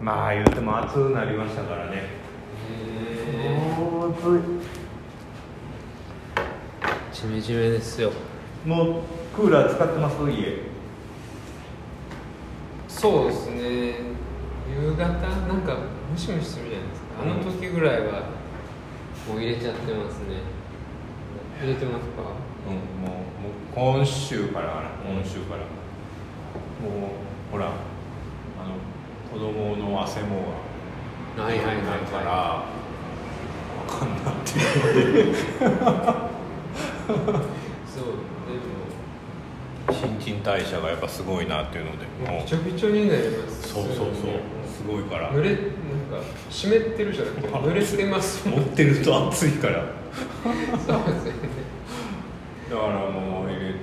[0.00, 2.04] まあ言うても暑くなりましたからね。
[4.10, 4.40] 暑
[7.12, 8.12] ジメジメですよ。
[8.64, 9.02] いもう
[9.34, 10.16] クーラー使ってます？
[10.30, 10.68] 家。
[12.88, 13.58] そうですね。
[14.70, 15.76] 夕方なんか
[16.10, 17.08] ムシムシするじゃないですか。
[17.22, 18.12] あの時ぐらいは
[19.28, 20.42] もう入れちゃってますね。
[21.60, 22.22] 入れてますか？
[22.68, 22.74] うん
[23.04, 23.16] も
[23.74, 25.62] うもう今週から今週から。
[26.80, 26.90] もう
[27.50, 27.72] ほら
[29.38, 30.52] 子供の汗も
[31.36, 31.76] がはいはいはい。
[31.76, 32.66] なるから あ
[33.86, 35.26] かんなっていう。
[35.28, 35.38] ので
[37.86, 38.04] そう
[39.86, 40.00] でも。
[40.18, 42.42] 新陳代謝がやっぱすごいなっていうのでもう。
[42.42, 43.74] びちょびちょになります。
[43.74, 44.06] そうそうそう。
[44.66, 45.30] すごいから。
[45.30, 45.62] 濡れなんか
[46.50, 48.48] 湿ってるじゃなくて濡れてます。
[48.48, 49.84] 持ってると暑いから。
[50.44, 51.08] そうですよね。
[52.68, 53.78] だからもう入れて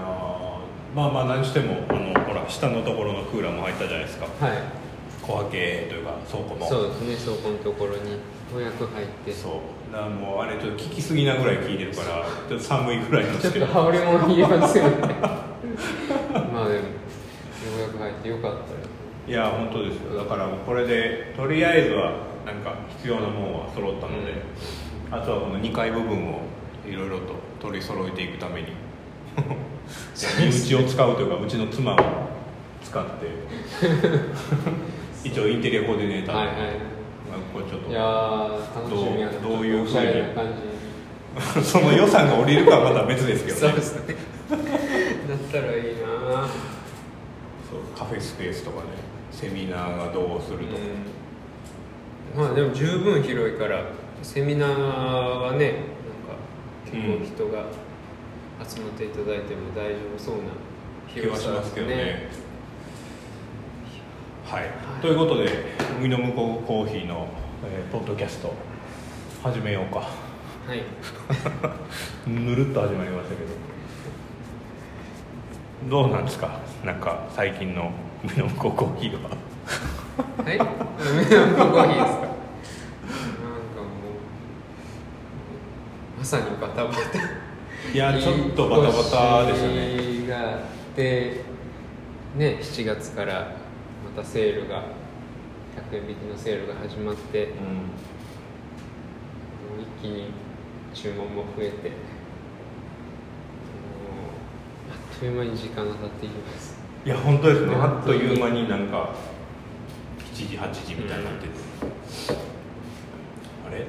[0.00, 2.07] あーまあまあ何してもあの
[2.48, 4.26] 下のところのクーラーも入ったじゃないですか。
[4.44, 4.58] はい。
[5.22, 6.66] 小分けというか倉庫の。
[6.66, 8.18] そうですね倉庫のところに
[8.54, 9.32] 予約入って。
[9.32, 9.92] そう。
[9.92, 16.82] だからもうあれちょっと効きすぎなぐらい効いてるからちょっと寒いぐらいのちょっと羽織も入れますよねまあでもよ
[17.76, 18.78] うやく入ってよかったよ。
[19.26, 20.16] いや本当ですよ。
[20.16, 22.12] だからもうこれでとりあえずは
[22.46, 24.32] なんか必要なものは揃ったので、
[25.10, 26.40] あとはこの2階部分を
[26.88, 28.68] いろいろと取り揃えていくために。
[30.38, 31.96] 身内を使うというかうちの妻を
[32.82, 33.26] 使って。
[35.24, 36.36] 一応インテリアコーディネーター。
[36.36, 36.54] はいはい。
[36.56, 37.90] まあこれちょっと。
[37.90, 38.00] いや
[38.88, 40.78] どうどういうおしゃれな感じ。
[41.62, 43.60] その予算が降りるかはまた別ですけどね。
[43.60, 44.14] そうですね。
[44.50, 46.48] だったらいいな
[47.68, 48.84] そうカフェスペースとかね
[49.30, 50.82] セミナーがどうするとか、
[52.34, 52.42] うん。
[52.44, 53.84] まあでも十分広いから
[54.22, 55.82] セミナーはねなんか
[56.90, 57.64] 結構人が
[58.66, 60.42] 集まっていただいても大丈夫そうな
[61.12, 62.28] 気はしますけどね
[64.50, 64.70] はい、はい。
[65.02, 65.48] ということで
[65.98, 67.26] 海の向こうコーヒーの、
[67.64, 68.52] えーポッドキャスト
[69.42, 70.00] 始めようか。
[70.00, 70.06] は
[70.74, 70.82] い。
[72.30, 73.50] ぬるっと始まりましたけど。
[75.88, 76.60] どうなんですか？
[76.84, 77.90] なんか最近の
[78.24, 79.30] 海の向こうコーヒーは。
[79.30, 82.20] はい海の向こうコーヒーですか？
[82.20, 82.28] なんかも
[86.16, 86.98] うまさにバタバタ。
[87.92, 90.26] いやちょっとバタバタでしたね。
[90.28, 90.60] があっ
[90.94, 91.40] て
[92.36, 93.57] ね7月からま
[94.18, 94.82] たセールが
[95.92, 97.52] 100円引きのセールが始まってうも
[99.78, 100.30] う一気に
[100.92, 101.92] 注文も増えて
[104.90, 106.76] あっという間に時間が経っていきます。
[107.04, 107.74] んいや本当ですね。
[107.76, 109.14] あっという間になんか
[110.34, 111.52] 7時8時みたいになってて、
[113.66, 113.86] あれ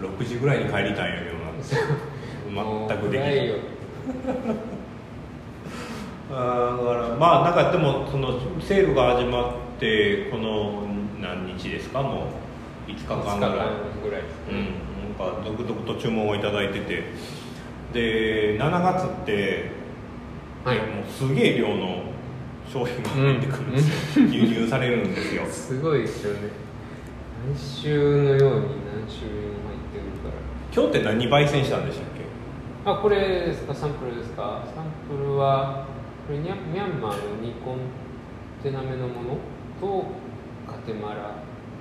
[0.00, 1.52] ？6時ぐらいに帰りたいんやけどな。
[2.88, 3.50] 全くできない
[6.34, 10.84] あーだからまあなんかでもそのセールが始まってこの
[11.20, 12.02] 何日ですか？
[12.02, 12.28] も
[12.88, 13.66] う5日間ぐらい。
[13.68, 14.64] 5日間ぐらいうん
[15.18, 17.02] なんか続々と注文をいただいてて。
[17.92, 19.70] で7月って、
[20.64, 20.78] はい。
[20.78, 22.04] もうすげえ量の
[22.66, 25.44] 商品が入ってくるんですよ、輸入されるんですよ。
[25.44, 26.48] すごいですよね。
[27.46, 30.34] 毎週のように何種類も入ってくるから。
[30.74, 32.90] 今日って何焙煎したんでしたっけ？
[32.90, 33.16] あこれ
[33.46, 33.74] ですか？
[33.74, 34.64] サンプルですか？
[34.74, 35.86] サンプルは
[36.26, 37.78] これミャミャンマーの2コン
[38.62, 39.36] テナ目のもの
[39.80, 40.04] と
[40.66, 41.14] カテマラ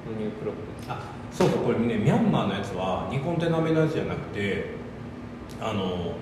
[0.06, 0.92] のニュークロップです。
[0.92, 1.00] あ
[1.32, 4.66] そうそうこれねミャンマーのやつは2コンテナ目のやつじゃなくて
[5.60, 6.14] あの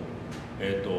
[0.60, 0.90] えっ、と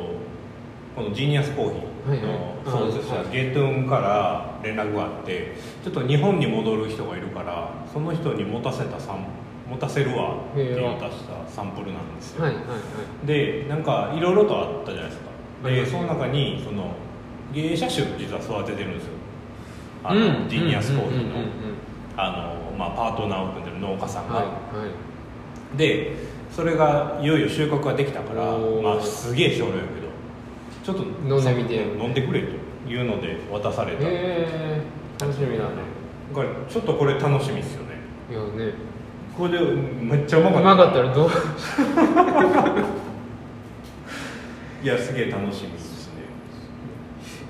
[0.97, 2.91] このジーニアスコーヒーはいのはい。
[2.91, 5.55] 創設者はいゲトゥンから連絡があって
[5.85, 9.27] ちょっと日本に戻る人がいるからその人に持たせたサン
[9.69, 12.71] 持たせるわっていうのを出したサンプルなんですよ、はいはいは
[13.23, 13.27] い。
[13.27, 15.31] でなんかいろいろとあったじゃないですか。
[15.69, 16.95] でその中にその
[17.53, 19.13] 芸者種実は育ててるんですよ。
[20.05, 20.49] あの、うん。
[20.49, 21.35] ジーニアスコーヒーの、
[22.17, 24.51] パートナーを組んでる農家さんが、はいは
[25.75, 25.79] い。
[25.79, 26.13] で
[26.51, 28.45] それがいよいよ収穫ができたから
[28.83, 30.09] まあすげえ少量やけど
[30.83, 31.77] ちょっと飲んでみて。
[32.03, 32.47] 飲んでくれと
[32.91, 34.83] いうので渡された、へえ
[35.21, 35.71] 楽しみだね。
[36.35, 37.91] だからちょっとこれ楽しみですよね。
[38.31, 38.73] いやね。
[39.37, 40.73] これでめっちゃうまかった。
[40.73, 41.31] うまかったらどう？
[44.83, 45.73] いやすげえ楽しみ。
[45.73, 45.90] ですね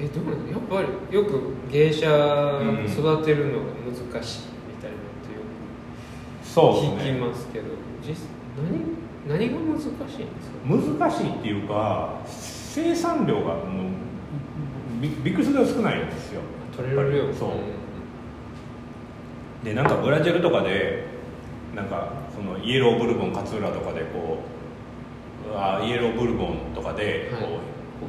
[0.02, 2.06] えどうなのやっぱりよく芸者
[2.86, 5.42] 育てるのが難しいみたいなってよ
[6.42, 7.66] く聞きますけど。
[8.02, 8.16] 実
[8.56, 8.98] 何
[9.28, 10.50] 何が難しいんです
[10.96, 11.00] か？
[11.04, 13.62] 難しいっていうか生産量がもう
[15.02, 16.40] びびっくりする少ないんですよ。
[16.76, 17.32] 取れる量。
[17.34, 17.50] そう。
[19.64, 21.04] でなんかブラジルとかで
[21.76, 24.38] なんかそのイエローブルボン勝浦とかでこ
[25.52, 27.52] うあイエローブルボンとかでこう,、はい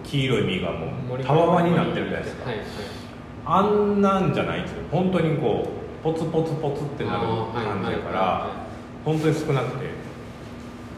[0.03, 2.65] 黄色い実がもうたわわになってるじゃないですか、はいはい。
[3.45, 4.83] あんなんじゃないんですよ。
[4.91, 5.67] 本当にこ
[6.01, 8.61] うポツポツポツってなる感じやから、はい
[9.03, 10.01] 本当に少なくて。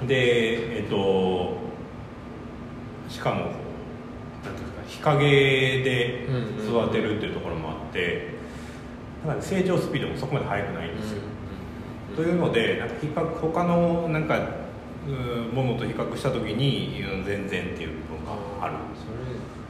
[0.08, 1.58] でえっと
[3.08, 6.28] しかもなんていうか日陰で
[6.68, 8.34] 育てるっていうところもあって、
[9.26, 11.22] なんか成長スピードもそこまで速くないんですよ、
[12.16, 14.40] というのでなんか比較他のなんか
[15.08, 17.90] うんものと比較した時にうん全然っていう
[18.26, 18.76] がある。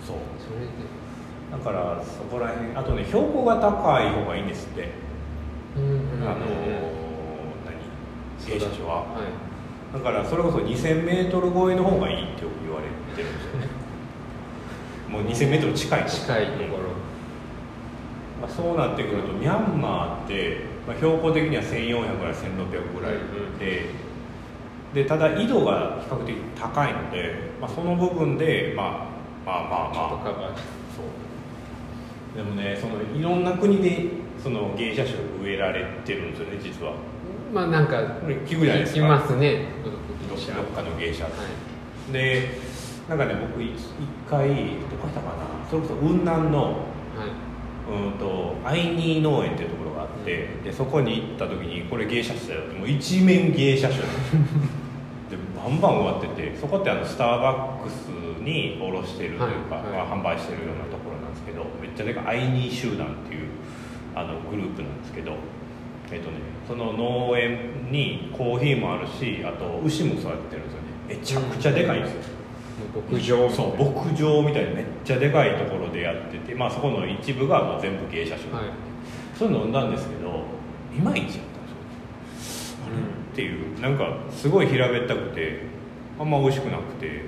[0.06, 0.18] そう。
[0.40, 1.04] それで。
[1.52, 4.90] だからそこら辺あとね標高が高い方がいいんですって、
[5.78, 6.46] うんうんあの
[7.66, 8.48] 何？
[8.48, 9.02] 芸者所は。
[9.02, 9.54] はい。
[9.94, 13.68] だからそれこそ 2000m 超えの方がいいってよく言われてるんですよね。
[15.10, 16.94] もう 2000m 近い近いところ。
[18.42, 23.14] まあ、そうなってくるとミャンマーって、まあ、標高的には1400から1600ぐらい
[23.58, 23.86] で、
[24.94, 28.88] でただ緯度が比較的高いので、まあ、その部分で、まあ、
[29.46, 30.56] まあまあまあ。
[30.96, 32.38] そう。
[32.38, 34.08] でもねそのいろんな国で
[34.42, 36.94] その芸者種植えられてるんですよね実は。
[37.54, 39.08] まあなんかこれ聞くじゃないですか。
[39.08, 39.66] ますね。
[39.84, 39.98] どど
[40.62, 41.30] っかの芸者は
[42.10, 42.14] い。
[42.14, 42.50] で
[43.10, 43.80] なんかね僕い一
[44.30, 44.54] 回ど
[45.02, 45.70] こ行ったかな。
[45.70, 46.74] それこそ雲南のはい。
[47.90, 54.00] うんとアイニー農園っていうところがあってでそこに行った時にこれ芸者種だよってもう一面芸者種
[55.74, 58.08] ンバン終わっててそこってあのスターバックス
[58.42, 59.92] に卸してるというか、はいはい。
[60.08, 63.48] まあ、販売してるようなところなんですけどめっちゃでかいアイニー集団っていう
[64.16, 65.34] あのグループなんですけど
[66.12, 66.38] えっとね
[66.68, 70.94] その農園にコーヒーもあるしあと牛も育ててるんですよね。
[71.10, 72.34] めちゃくちゃでかいんですよ、
[72.96, 78.64] もう牧場そう牧場みたいにめっちゃでかいところでやってて、まあ、そこの一部がもう全部芸者種、はい。
[79.38, 80.44] そういうの飲んだんですけど
[80.96, 82.78] いまいちやったんですよ、
[83.34, 85.62] っていうなんかすごい平べったくて
[86.20, 87.26] あんま美味しくなくて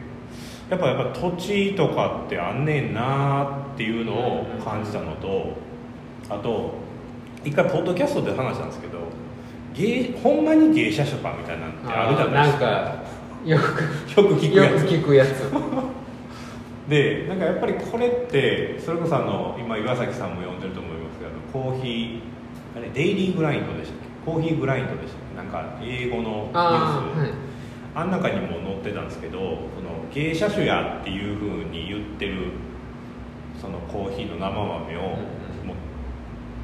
[0.69, 3.43] やっぱやっぱ土地とかってあんねんな
[3.73, 5.53] っていうのを感じたのと
[6.29, 6.75] あと
[7.43, 8.99] 一回ポッドキャストで話したんですけど
[9.75, 12.65] 芸ほんまに芸者種かみたいなのってあるじゃないですか。
[12.65, 13.03] なんか
[13.45, 14.73] よくよく聞くやつ。
[14.73, 15.51] よく聞くやつ。
[16.89, 24.31] でなんかやっぱりこれってそれこそあの今岩崎さんも呼んでると思いますけどコーヒーあれデイリーグラインドでしたっけ？
[24.31, 25.24] コーヒーグラインドでしたっけ？
[25.35, 26.55] なんか英語のニュース。
[26.55, 26.59] あ
[27.15, 27.29] あはい。
[27.95, 29.59] あん中にも載ってたんですけどその
[30.13, 32.51] 芸者種やっていうふうに言ってる
[33.61, 35.67] そのコーヒーの生豆をうんうん。
[35.67, 35.75] も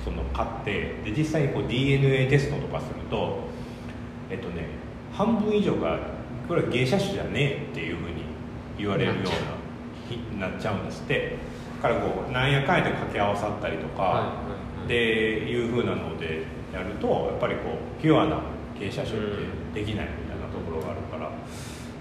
[0.03, 3.39] その買ってで実際にこう DNA テストとかすると
[4.29, 4.65] えっとね
[5.13, 5.99] 半分以上が
[6.47, 8.23] これは芸者種じゃねえっていうふうに
[8.77, 9.29] 言われるような
[10.09, 11.37] ひなっちゃうんですって。
[11.81, 14.87] だからこうなんやかんやで掛け合わさったりとか、はいはいはい。
[14.87, 14.95] で
[15.49, 18.39] いうふうなのでやるとやっぱりこうピュアな
[18.81, 19.21] 芸者種っ
[19.73, 21.29] てできないみたいなところがあるから。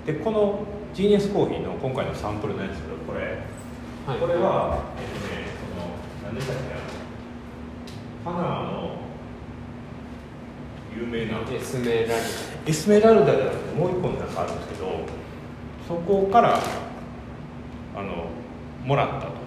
[0.07, 3.21] でこのジーニアスコーヒーの今回のサンプルのやつこれ。
[4.07, 4.19] はい。
[4.19, 5.93] これは、えっとね、その、
[6.25, 6.63] 何でしたっけ、
[8.25, 8.43] パナマ
[8.73, 8.97] の
[10.97, 11.39] 有名な。
[11.55, 12.23] エスメラル。
[12.67, 14.87] エスメラルダじゃなくてもう一個のなんかあるんですけど、
[15.87, 16.59] そこから
[17.95, 18.31] あの
[18.85, 19.33] もらったと。
[19.35, 19.40] ダ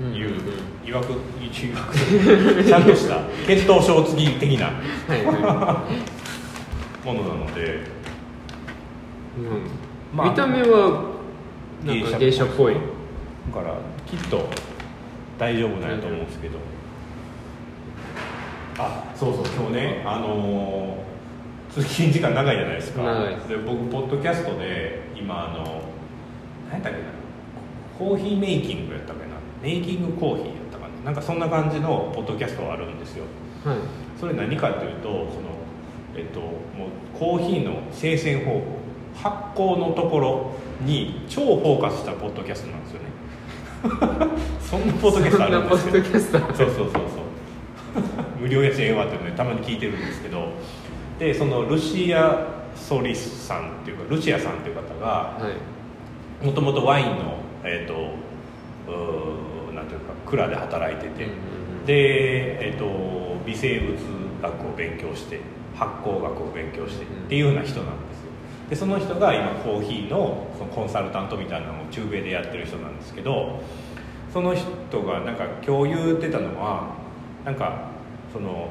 [0.00, 0.40] いう、
[0.86, 1.18] いわく、いわ
[1.86, 4.70] くちゃんとした血統症付き的な
[7.04, 9.70] ものなので、い、うん。
[10.14, 11.14] まあ見た目は
[11.84, 12.74] なんか芸者っぽい。
[12.74, 12.80] だ
[13.54, 13.74] から
[14.06, 14.48] きっと
[15.38, 16.58] 大丈夫なんやと思うんですけど、
[18.78, 21.08] あそうそう今日ねあのー
[21.70, 23.02] 通勤時間長いじゃないですか。
[23.46, 25.82] で僕ポッドキャストで今あの
[26.70, 27.04] 何やったっけな。
[27.98, 29.02] コーヒーメイキングやっ
[29.62, 31.04] メイキングコーヒーやったかな。
[31.04, 33.24] なんかそんな感じのポッドキャストがあるんですよ。
[33.64, 33.76] はい。
[34.18, 35.28] それ何かというとその
[36.16, 38.62] えっともうコーヒーの生鮮方法
[39.14, 40.50] 発酵のところ
[40.84, 43.08] に超フォーカスしたポッドキャストなんですよね。
[44.60, 45.78] そんなポッドキャストあるんですよ。
[45.78, 47.02] そんなポッドキャストあるそうそうそうそう。
[48.40, 50.48] 無料やしええわっていうのでたまに聞いてるんですけど。
[51.18, 52.46] でそのルシア・
[52.76, 55.38] ソリスさんっていうかルシアさんっていう方がは
[56.42, 56.46] い。
[56.46, 57.94] もともとワインのえっ、と
[59.74, 61.26] なんていうか蔵で働いてて、
[61.86, 63.96] で、えっと微生物
[64.42, 65.40] 学を勉強して
[65.74, 68.30] 発酵学を勉強してうんっていうような人なんですよ。
[68.70, 73.62] でその人が今コーヒーのそのコンサルタントみたいなのを中米でやってる人なんですけど
[74.32, 74.66] その人
[75.02, 76.94] がなんか共有ってたのは
[77.44, 77.88] なんか
[78.32, 78.68] その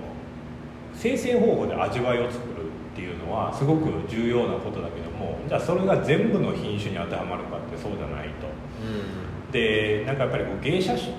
[0.94, 8.48] 生鮮方法で味わいを作るっていうのはすごく重要なことだけどもじゃあそれが全部の品種に当てはまるかってそうじゃないと。
[8.84, 11.12] うでなんかやっぱりこう芸者種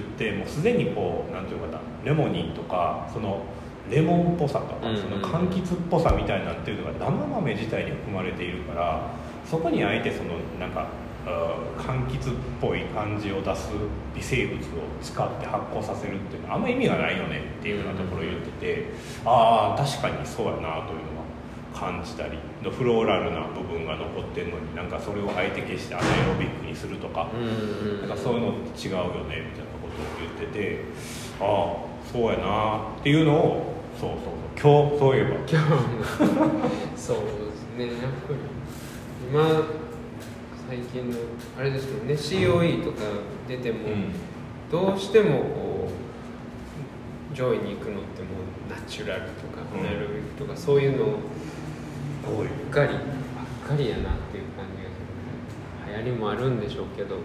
[0.00, 3.42] ってもうすでにこうなんていうのかなレモニンとかその
[3.90, 9.10] レモンっぽさとか、うんうんその柑橘っぽさみたいなっていうのが生豆自体に含まれているから
[9.44, 10.88] そこにあえてそのなんか
[11.26, 13.70] あ柑橘っぽい感じを出す
[14.14, 14.60] 微生物を
[15.02, 18.86] 使って発酵させるっていうのはあんま意味がないよねっていうようなところを言ってて
[19.24, 21.09] ああ確かにそうやなという
[21.80, 22.36] 感じたり
[22.70, 27.30] フローラルな部分が残ってるのになんかそれを相手消してアナエロビックにするとか,、
[28.02, 30.84] なんかそういうのって違うよねみたいなことを言ってて
[31.40, 35.30] ああそうやなっていうのをそうそうそう今日そういえば。
[35.30, 35.56] 今日
[36.96, 38.38] そうですねやっぱり
[39.30, 39.64] 今
[40.68, 41.16] 最近の
[41.58, 42.98] あれですもんね COE とか
[43.48, 44.12] 出ても、うん。
[44.70, 45.88] どうしてもこ
[47.32, 48.28] う上位に行くのっても
[48.68, 49.80] うナチュラルとかうん。
[49.80, 51.08] アナエロビックとかそういうの多
[52.20, 52.24] い。
[52.24, 54.96] ばっかりばっかりやなっていう感じがす
[55.90, 57.16] る流行りもあるんでしょうけど。
[57.16, 57.22] うん。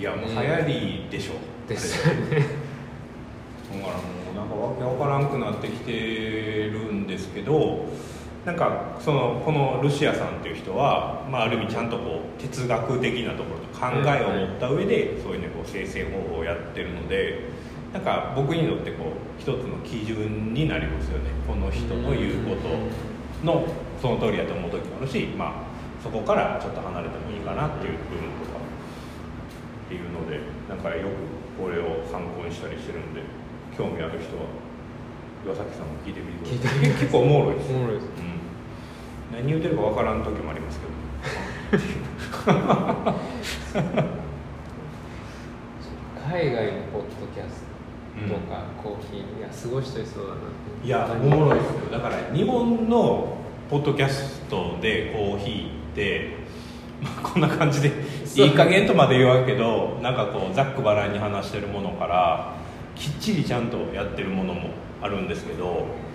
[0.00, 1.32] いやもう流行りでしょ。
[1.68, 2.62] ですよね。
[3.72, 7.86] だからもうなんかわけわからんくなってきてるんですけど
[8.44, 17.38] なんかそのこのルシアさんっていう人は、まあ、ある意味ちゃんとこう哲学的なところと考えを持った上でそういうねこう生成方法をやってるので
[17.92, 21.28] なんか僕にとってこう一つの基準になりますよね。
[21.46, 22.70] この人の言うこと
[23.44, 23.66] の
[24.00, 25.52] その通りやと思う時もあるし、まあ、
[26.02, 28.56] そこからちょっと離れてもいいかなっていう部分とか
[29.86, 31.12] っていうのでなんかよく
[31.62, 33.20] これを参考にしたりしてるんで
[33.76, 34.46] 興味ある人は
[35.44, 36.78] 岩崎さんも聞いてみてください。
[36.80, 37.70] 結構おもろいです。
[37.74, 38.06] おもろいです。
[38.06, 38.08] う
[39.34, 40.92] ん、何言うてるかわからん時もありますけど。
[46.32, 47.61] 海外のポッドキャスト
[48.28, 50.40] とか、コーヒーいやすごい人いそうだな
[50.84, 51.90] いやおもろいですよ。
[51.90, 53.36] だから日本の
[53.70, 56.36] ポッドキャストでコーヒーって、
[57.00, 57.90] まあ、こんな感じで
[58.36, 62.54] いい加減とまで言わんけどなんかこうざっくばらんに話してるものから
[62.94, 66.12] きっちりちゃんとやってるものもあるんですけど、うん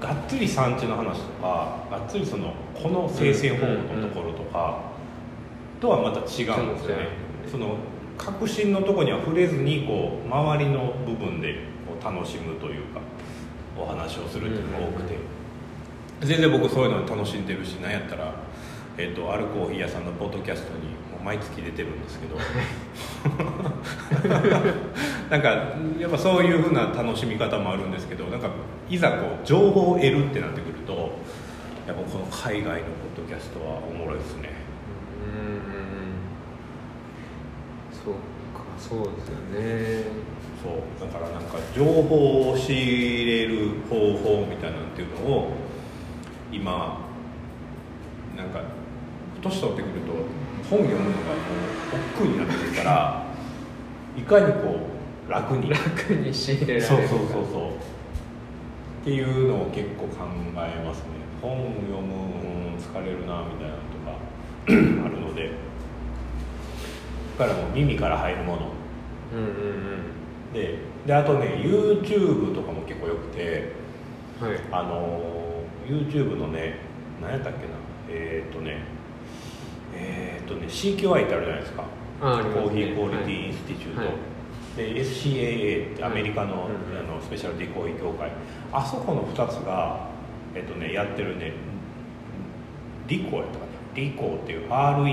[0.00, 4.82] がっつり産地の話とかがっつりそのこの生成方法のところとか
[5.80, 7.08] とはまた違うんですよね。
[7.50, 7.76] その
[8.16, 11.54] 革新のとこには触れずにこう周りの部分で
[11.86, 13.00] こう楽しむというか
[13.76, 15.16] お話をするっていうのが多くて、
[16.20, 18.34] 全然僕そういうの楽しんでるしなんやったら、
[18.96, 20.94] えっとあるコーヒー屋さんのポッドキャストに
[21.24, 22.36] 毎月出てるんですけど。
[25.30, 25.48] なんか
[25.98, 28.50] やっぱそういうふうな楽しみ方もあるんですけどなんか
[28.88, 30.92] いざこう情報を得るってなってくると
[31.86, 34.50] やっぱこの海外のポッドキャストはおもろいですね
[35.26, 35.38] う
[37.93, 38.14] んそう。
[38.54, 40.04] かそうですよね
[40.62, 45.52] そうだからなんか情報を仕入れる方法みたいなのっていうのを
[46.52, 47.00] 今
[48.36, 48.62] なんか
[49.42, 50.12] 年取ってくると
[50.70, 51.34] 本読むのがも
[51.92, 53.26] う億劫になってくるから
[54.16, 54.86] いかにこ
[55.28, 57.70] う楽に楽に仕入れられるかそうそうそうそう。
[57.70, 60.24] っていうのを結構考
[60.56, 61.04] えますね。
[61.42, 65.63] 本読む、ん、疲れるなみたいなのとかあるので。
[67.36, 68.70] からもう耳から入るもの。
[69.32, 69.52] うんうん
[70.52, 73.72] でであとね YouTube とかも結構よくて
[74.40, 74.58] うんはい。
[74.70, 76.78] あのー YouTube のね
[77.20, 77.64] 何やったっけな。
[78.08, 78.78] えーっとね
[79.94, 81.84] えーっとね CQI ってあるじゃないですか。
[82.22, 82.54] ああすね。
[82.54, 84.10] コーヒークオリティインスティチュート、はい。
[84.76, 88.30] で SCAA ってアメリカの,、うんうんあのスペシャルティコーヒー協会。
[88.72, 90.08] あそこの2つが、
[90.54, 91.52] えっとね、やってるね
[93.08, 93.70] リコやったかな。
[93.94, 95.04] リコっていう RE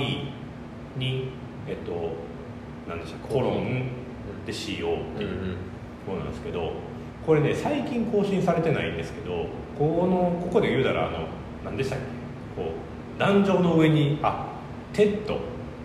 [0.98, 1.30] に
[1.68, 1.91] えっと
[2.88, 3.88] 何でしたコロン。
[4.46, 5.56] で CO っていう。
[6.08, 6.72] ものなんですけど
[7.25, 9.46] これね最近更新されてないんですけど
[9.77, 11.27] このここで言うたらあの
[11.63, 12.06] 何でしたっけ？
[12.63, 12.70] こ
[13.15, 14.48] う壇上の上にあ
[14.93, 15.38] TED っ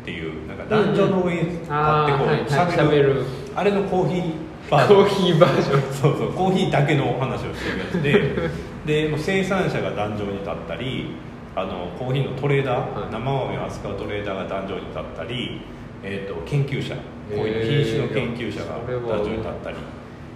[0.07, 5.05] ていうなんか壇上の上に立ってこうあーはいはい喋る,、あれのコーヒーバージョン。
[5.05, 5.83] コーヒーバージョン。
[5.93, 11.11] そうそうコーヒーだけの話をしてるやつでで生産者が壇上に立ったり
[11.57, 13.11] あのコーヒーのトレーダー、はい。
[13.11, 15.63] 生豆を扱うトレーダーが壇上に立ったり、
[16.03, 17.45] えー、と研究者コー。
[17.45, 19.77] ヒーの品種の研究者が壇上に立ったり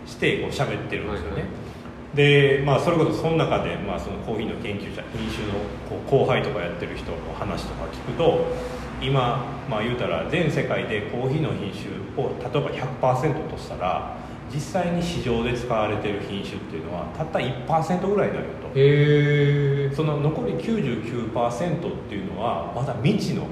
[0.07, 2.17] してこう喋ってるんですよね、はいはい。
[2.17, 5.53] でまあそれこそその中で、まあ、そのコーヒーの研究者品種の
[5.91, 8.47] こう後輩とかやってる人の話とか聞くと
[9.03, 14.17] 今、まあ、言うたら全世界でコーヒーの品種を例えば100%としたら
[14.53, 19.97] 実際に市場で使われてる品種っていうのはたった1%ぐらいになるよと。
[19.97, 23.47] その残り99%っていうのはまだ未知の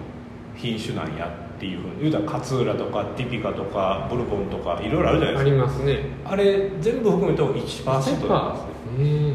[0.57, 2.01] 品種なんやっていうふうに。
[2.03, 5.51] 言うたら勝浦とかティピカとかブルボンとかいろいろあるじゃないあですか。
[5.51, 5.99] りますね。
[6.25, 8.29] あれ全部含めると1%なんですよ
[8.99, 9.35] へ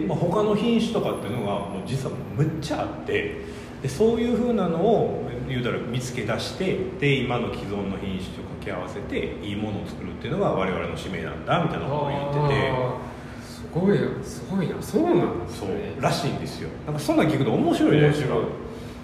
[0.00, 3.60] で、まあ、他の品種とかっていうのがもう実はむっちゃあって。
[3.82, 13.10] でそういうふうなのを言うたら見つけ出してで今の既存の品種と掛け合わせていいものを作るっていうのが我々の使命なんだみたいなことを言ってて。
[13.44, 14.82] すごいすごいな。
[14.82, 16.68] そうなんですそねうらしいんですよ。
[16.86, 18.34] なんかそんなん聞くと面白いじゃないですか。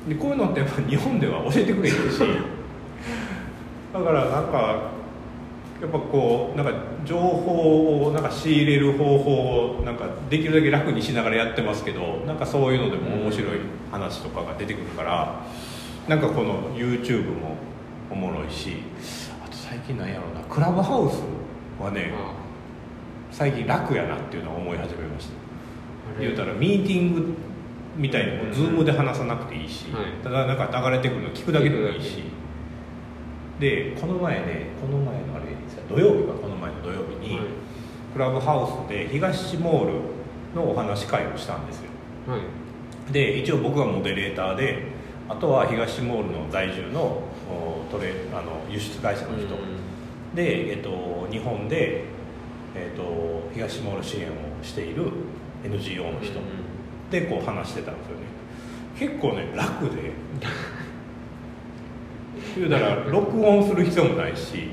[0.09, 2.01] でこういうのってやっぱ日本では教えてくれへんし。
[3.95, 4.91] だからなんか
[5.81, 6.73] やっぱこうなんか
[7.05, 13.59] 情報をなんか仕入れる方法をなんかできるだけ楽にしながらやってますけどなんかそういうのでも面白い
[13.93, 15.43] 話とかが出てくるから
[16.09, 17.57] なんかこの YouTube も
[18.11, 18.77] おもろいし
[19.45, 21.23] あと最近なんやろうなクラブハウス
[21.83, 22.33] はねあ
[23.33, 26.21] 最近楽やなっていうのを思い始めました。
[26.21, 27.35] 言うたらミーティング
[27.97, 28.51] みたいにもうん。
[28.51, 30.05] Zoom で話さなくていいし、はい。
[30.23, 32.23] ただなんか流れてくるの聞くだけでもいいし。
[33.59, 35.47] 聞でこの前ねこの前のあれ
[35.89, 37.47] 土曜日かこの前の土曜日に、はい。
[38.13, 39.93] クラブハウスで東モール
[40.55, 41.91] のお話し会をしたんですよ。
[42.29, 43.13] はい。
[43.13, 44.96] で一応僕がモデレーターで
[45.29, 49.57] あとは東モールの在住のおトレあの輸出会社の人、
[50.35, 52.05] で、えっと、日本で、
[52.75, 55.11] えっと、東モール支援をしている
[55.65, 56.41] NGO の人、
[57.11, 58.27] でこう話してたんですよね。
[58.99, 60.13] 結構ね楽で。
[62.57, 64.71] 言うたら録音する必要もないし。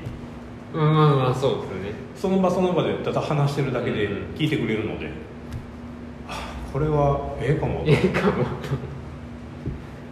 [0.72, 1.94] うんまあまあそうですよね。
[2.16, 4.12] その場その場でただ話してるだけでうん。
[4.34, 5.10] 聞いてくれるので、
[6.28, 7.84] あこれはええかもと。
[7.86, 8.44] ええかも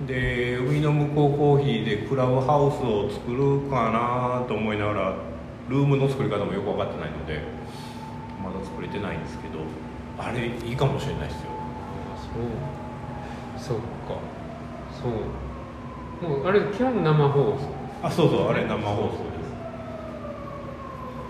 [0.06, 5.14] で海の向こうコーヒーでクラブハウスを作るかなと思いながら
[5.68, 7.40] ルームの作り方もよく分かってないので
[8.42, 9.60] まだ作れてないんですけど
[10.18, 11.50] あれいいかもしれないですよ。
[12.14, 12.18] あ
[13.58, 13.74] そう。
[13.74, 13.84] そっか。
[15.00, 16.28] そう。
[16.28, 17.58] もうあれ基本生放送。
[18.02, 19.52] あそうそうあれ生放送です。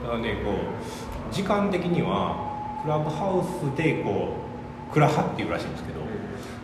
[0.03, 4.35] だからねこう時間的にはクラブハウスでこ
[4.91, 5.92] うクラハっていうらしいんですけど、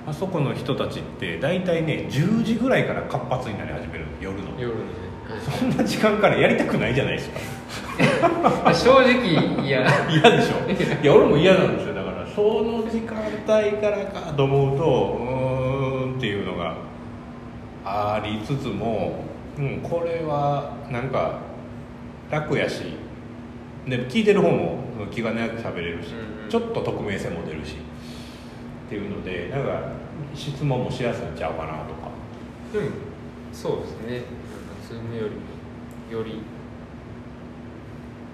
[0.08, 4.58] あそこの人たちって大体ね10時ぐらいから活発になり始める夜の。
[4.58, 4.90] 夜のね、
[5.58, 7.38] そんな時間からやりたくないじゃないですか。
[8.64, 10.64] はい、正直いや 嫌でしょ。
[11.02, 11.94] いや俺も嫌なんですよ。
[11.94, 16.74] だからその時間帯からかと思うとうーんっていうのが
[17.84, 19.24] ありつつも、
[19.58, 21.40] うん、これはなんか
[22.30, 22.96] 楽やし。
[23.86, 24.78] で聞いてる方も
[25.10, 26.50] 気兼ねなく喋れるし、うんうん。
[26.50, 27.76] ちょっと匿名性も出るし。
[28.88, 29.97] っていうのでなんか
[30.34, 32.10] 質問もしやすいんちゃうかなとか。
[32.74, 32.92] うん。
[33.52, 34.12] そうですね。
[34.14, 34.28] なんか
[34.88, 35.58] ズームよりも
[36.10, 36.42] より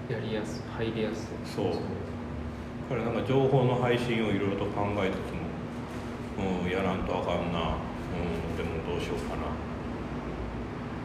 [0.09, 1.55] やりやすい入りやすい。
[1.55, 1.65] そう。
[2.89, 5.33] だからなんか情報の配信をいろいろと考えつつ
[6.39, 7.75] も、うん、やらんとあかんな、
[8.13, 9.41] うん、でもどうしようかな。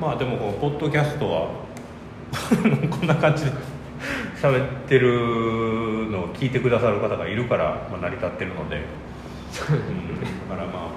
[0.00, 1.50] まあでもこのポッドキャストは
[2.90, 3.52] こんな感じで
[4.40, 5.08] 喋ってる
[6.10, 10.09] のを聞いてくださる方がいるから、まあ、成り立ってるので、うん、だ
[10.50, 10.90] からまあ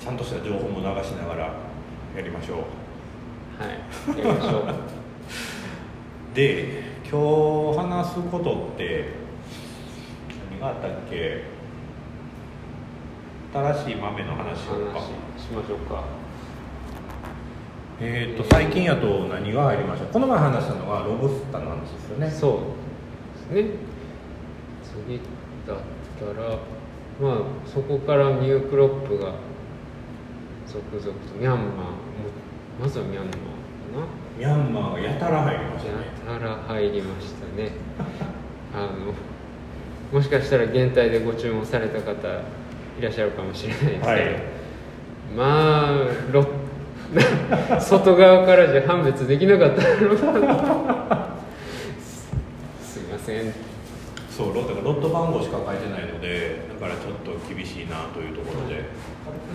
[0.00, 1.42] ちゃんとした情報も流しながら
[2.16, 3.62] やりましょう。
[3.62, 4.64] はいやりましょう。
[6.34, 9.14] で今日話すことって
[10.50, 11.44] 何があったっけ？
[13.54, 14.98] 新しい豆の話しようか。
[15.00, 16.02] 話しましょうか。
[17.98, 20.06] えっ、と最近やと何が入りました？
[20.12, 22.30] この前話したのがロブスターの話ですよね。
[22.30, 22.48] そ
[23.50, 23.54] う。
[23.54, 23.70] ですね
[25.06, 25.20] 次
[25.66, 25.76] だっ
[26.18, 26.58] たら
[27.20, 29.32] まあそこからニュークロップが
[30.66, 31.66] 続々とミャンマーも
[32.80, 33.38] まずはミャンマーか
[34.00, 34.06] な。
[34.38, 35.98] ミャンマーがやたら入りましたね。
[36.26, 37.70] やたら入りましたね。
[38.74, 39.14] あの
[40.12, 42.12] もしかしたら現体でご注文された方
[42.98, 44.20] いらっしゃるかもしれないですけど、はい。
[45.36, 46.46] まあロ
[47.80, 49.82] 外側からじゃ判別できなかった
[52.82, 53.54] すいません
[54.36, 58.84] そうロットがロット番号しか書いてないのでだからちょっと厳しいなというところで。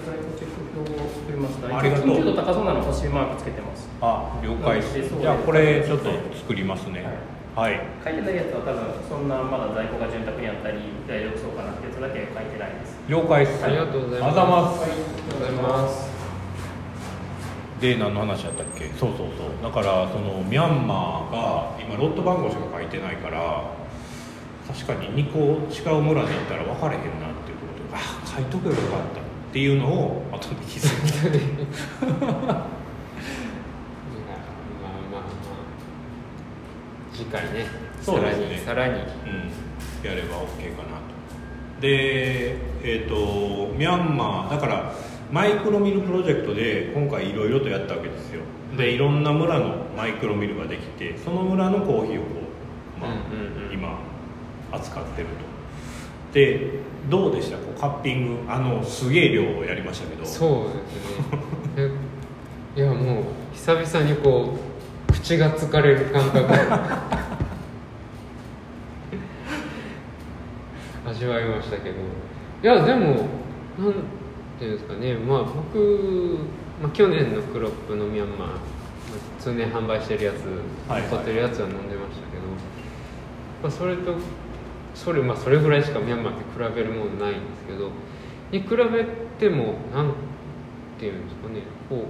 [0.01, 1.77] 在庫チェック表を作りました。
[1.77, 2.17] ありがとう。
[2.17, 3.87] 緊急度高そうなの星マークつけてます。
[4.01, 7.05] あ了解じゃあこれちょっと作りますね。
[7.53, 7.79] はい。
[8.03, 12.97] 書いてないやつは多分そんなまだ在庫が潤沢にあったり大丈夫そうかなってやつだけ書いてないです。
[13.07, 13.63] 了解です。
[13.63, 14.33] ありがとうございます。
[14.33, 14.81] ありがとうございます。
[14.81, 16.09] ありがとうございます。
[17.81, 18.89] で何の話やったっけ？
[18.97, 19.61] そうそうそう。
[19.61, 23.77] だからそのミャンマーが今ロット番号しか書いてないから
[24.73, 31.47] 確かに2個違う村で行ったら分かれへんなっていうことであ書いとけばよかったっていうのを後で気づいたいや
[32.07, 32.61] まあまあ
[35.11, 35.23] まあ
[37.13, 37.65] 次回ね。
[38.01, 38.31] そうね。
[38.31, 41.81] さらにさらにうん、やれば OK かなと。
[41.81, 44.93] でえっ、とミャンマーだから
[45.31, 48.41] マイクロミルプロジェクトで今回いろいろとやったわけですよ。
[48.77, 52.29] でいろんな村のマイクロミルができてその村のコーヒーをこ
[52.97, 53.73] う、まあうんうんうん。
[53.73, 53.99] 今
[54.71, 55.33] 扱ってると。
[56.33, 56.79] で
[57.09, 57.57] どうでした？
[57.57, 58.51] こうカッピング。
[58.51, 60.25] あのすげえ量をやりましたけど。
[60.25, 61.91] そうですね。
[62.75, 64.53] え いやもう久々にこ
[65.09, 66.45] う口が疲れる感覚
[71.09, 71.95] 味わいましたけど。
[72.63, 73.07] いやでも
[73.79, 73.93] なん
[74.59, 75.15] ていうんですかね。
[75.15, 76.37] まあ僕、
[76.81, 78.49] まあ、去年のクロップのミャンマーまあ
[79.39, 80.35] 通年販売してるやつ
[80.89, 81.09] はいはい。
[81.09, 82.43] 残ってるやつは飲んでましたけど、
[83.63, 84.13] まあ、それと
[85.03, 87.89] それまあそれぐらいしかミャンマーって比べるものないんですけど
[88.51, 89.05] に比べ
[89.39, 90.13] てもなん
[90.99, 92.05] ていうんですかねこ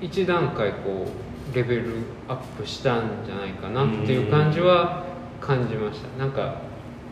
[0.00, 1.06] う一段階こ
[1.52, 1.84] うレベル
[2.26, 5.04] アップしたんじゃないかなっていう感じは
[5.40, 6.18] 感じました。
[6.18, 6.62] なんか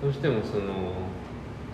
[0.02, 0.92] どうしてもその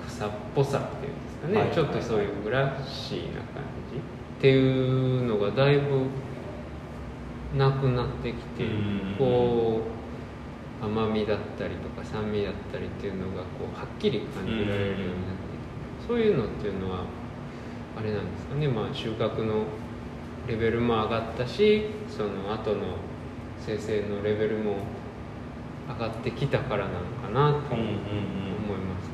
[0.07, 1.67] 草っぽさっていうんですかね、はい。
[1.69, 3.99] はいちょっとそういうグラッシーな感じ。
[3.99, 6.07] っていうのがだいぶ
[7.57, 9.15] なくなってきてうん。
[9.19, 10.02] こう
[10.83, 15.55] 甘みだったりとか酸味だったりっていうのがこうはっきり感じられるようになって
[16.01, 17.05] きてそういうのっていうのは
[17.97, 18.67] あれなんですかね。
[18.67, 19.65] まあ収穫の
[20.49, 22.97] レベルも上がったしその後の
[23.61, 24.79] 生成のレベルも
[25.89, 28.03] 上がってきたからなのかなと思いうんうんうん
[28.89, 29.11] ます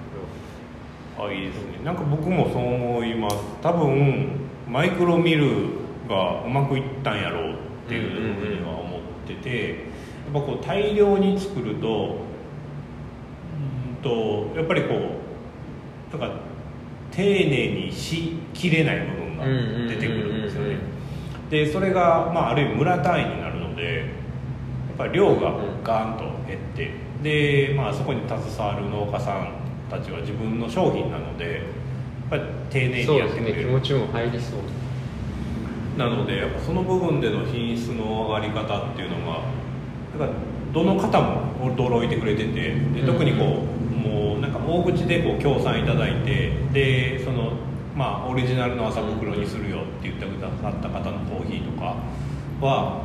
[1.17, 1.81] けあいいですね。
[1.85, 4.31] なんか僕もそう思います多分
[4.69, 5.67] マイクロミル
[6.09, 7.57] がうまくいったんやろうっ
[7.89, 9.88] ていうふうには思ってて、
[10.29, 12.19] っぱこう大量に作ると
[13.57, 14.95] うんとやっぱりこ
[16.15, 16.37] うなんか
[17.11, 19.45] 丁寧にしきれない部分が
[19.89, 20.77] 出てくるんですよね。
[21.51, 24.07] でそれが、まあ、ある意味村単位になるのでやっ
[24.99, 26.91] ぱり量がガーンと減って
[27.23, 29.55] で、まあ、そこに携わる農家さん
[29.91, 31.63] たちは自分の商品なのでやっ
[32.31, 34.61] ぱり丁寧どにそうですね気やってくれる持ちも入りそう。
[35.99, 39.41] なのでやっぱその部分での品質の上がり方っていうのが
[40.13, 40.31] だから
[40.73, 47.53] どの方も驚いてくれててで特にこうもうなんか大口でこう協賛いただいてでその
[47.97, 51.97] まあオリジナルの麻袋にするよって言ってくださった方のコーヒーとか
[52.61, 53.05] は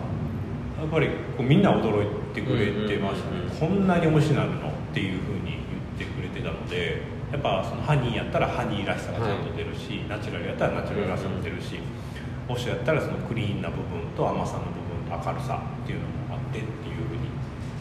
[0.80, 5.58] やっぱりこうみんな驚いてくれてましたね、こんなに美味しなるのっていうふうに
[5.98, 11.80] 言ってくれてたのでやっぱそのハニーやったらハニーらしさがちゃんと出るし、ナチュラルやったらナチュラルらしさも出るし、
[12.50, 16.93] オシュやったらそのクリーンな部分と甘さの部分と明るさっていうのもあってっていう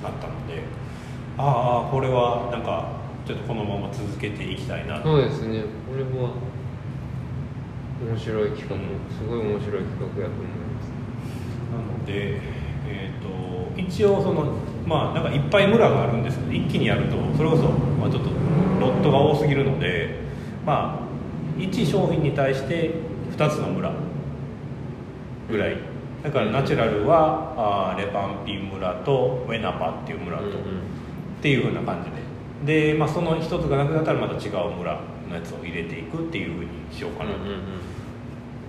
[0.03, 0.63] なったので
[1.39, 5.63] ああこれはなんかちょっとこのまま続けていきたいなとそうですね。
[5.89, 6.35] これは
[8.03, 8.83] 面白い企画、うん。
[9.17, 10.93] すごい面白い企画やと思います。
[11.71, 12.41] なので、
[12.89, 14.53] えー、と一応その
[14.87, 18.31] まあなんかいっぱい村があるんですけど一気にやるとそれこそ、まあ、ちょっと
[18.81, 20.21] ロットが多すぎるので
[20.67, 22.95] まあ1商品に対して
[23.37, 23.93] 2つの村
[25.49, 25.92] ぐらい
[26.23, 30.49] だからナチュラルはあーレパンピン村とウェナパっていう村と、っ
[31.43, 32.11] ていう風な感じ
[32.65, 32.93] で。
[32.93, 37.37] で、まあ、その一つがなくなったらまた違う村のやつを入れていくっていう風にしようかなと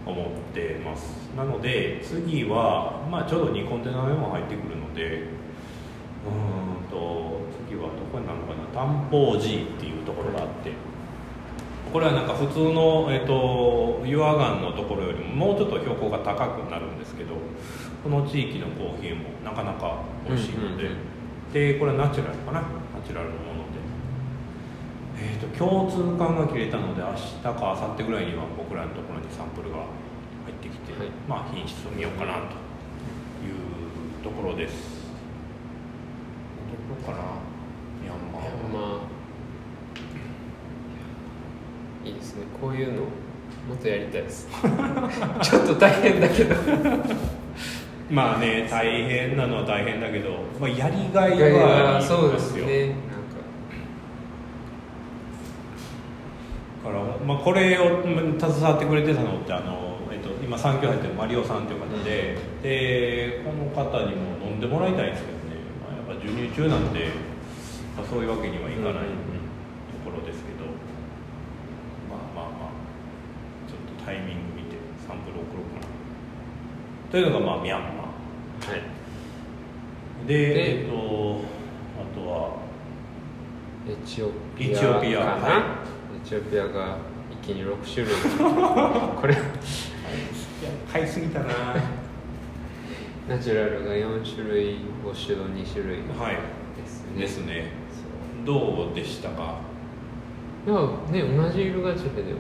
[0.06, 1.30] 思ってます。
[1.38, 7.38] なので次は、まあ、ちょうど2コンテナ目も入ってくるのでうーんと
[7.70, 8.64] 次はどこになるのかな？
[8.74, 10.72] 担保寺っていうところがあって
[11.94, 17.36] これはなんか普通の、えっと岩岩のところよりももうちょっと標高が高くなるんですけど
[18.04, 20.98] この地域のコーヒーもなかなか美味しいので、うんうん
[21.54, 22.62] でこれはナチュラルかな？
[22.62, 22.66] ナ
[23.06, 23.78] チュラルのもので。
[25.22, 29.86] えー、と共通感が切れたので明日か明後日ぐらいには僕らのところにサンプルが入
[30.50, 31.10] ってきて、はい。
[31.30, 32.58] まあ品質を見ようかなと
[33.46, 35.06] いうところです。
[36.98, 37.38] どこかな？
[38.02, 38.42] ミャンマー。
[38.74, 39.13] まあ
[42.06, 42.44] いいですね。
[42.62, 43.08] こういうのも
[43.76, 44.48] っとやりたいです。
[45.42, 46.56] ちょっと大変だけど。
[48.12, 52.66] まあね大変なのは大変だけど、まあ、やりがいはやありそうでますよ。
[52.66, 52.88] すね。
[52.88, 53.04] なんか。
[56.86, 65.44] だから、まあ、これをうん携わってくれてたのってあの、えっと、今産業入ってるマリオさんという方で,、でこの方にも飲んでもらいたいんですけどね、
[65.82, 67.08] まあ、やっぱ授乳中なんで、
[67.98, 69.34] まあ、そういうわけにはいかない。
[70.04, 70.66] ところですけど、
[72.12, 72.76] まあまあまあ
[73.70, 77.12] ちょっとタイミング見てサンプル送ろうかな。
[77.12, 78.12] というのがまあミャンマは
[78.76, 78.82] い。
[80.26, 82.58] ーででえっとあとは
[83.88, 85.84] エチオピアエチオピアは
[86.26, 86.98] エチオピアが
[87.32, 88.14] 一気に6種類。
[89.20, 89.36] これ
[90.92, 91.46] 買いすぎたな。
[93.28, 96.36] ナチュラルが4種類ウォッシュド2種類はい。
[96.82, 97.20] ですね。
[97.22, 97.68] ですね。
[98.46, 99.56] どうでしたか？
[100.66, 100.76] いや
[101.12, 102.40] ね同じ色ガチででも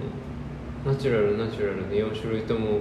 [0.86, 2.80] ナチュラルナチュラルで4種類とも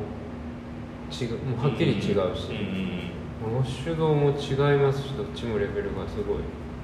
[1.12, 6.38] 違うもうはっきり違うし、ウォッシュドも違いますしどっちもレベルがすごい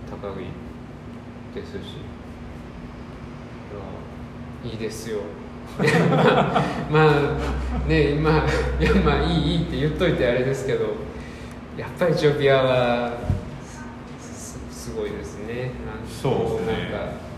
[0.08, 0.44] 高い
[1.54, 1.76] ですし。
[4.62, 5.18] いやいいですよ。
[6.90, 8.46] まあね今
[8.80, 10.86] いやまあいいいいって言っといてあれですけど
[11.76, 13.12] やっぱりエチオピアは
[14.20, 15.72] すすごいですね。
[16.08, 16.90] そうですね。
[16.92, 17.28] なんか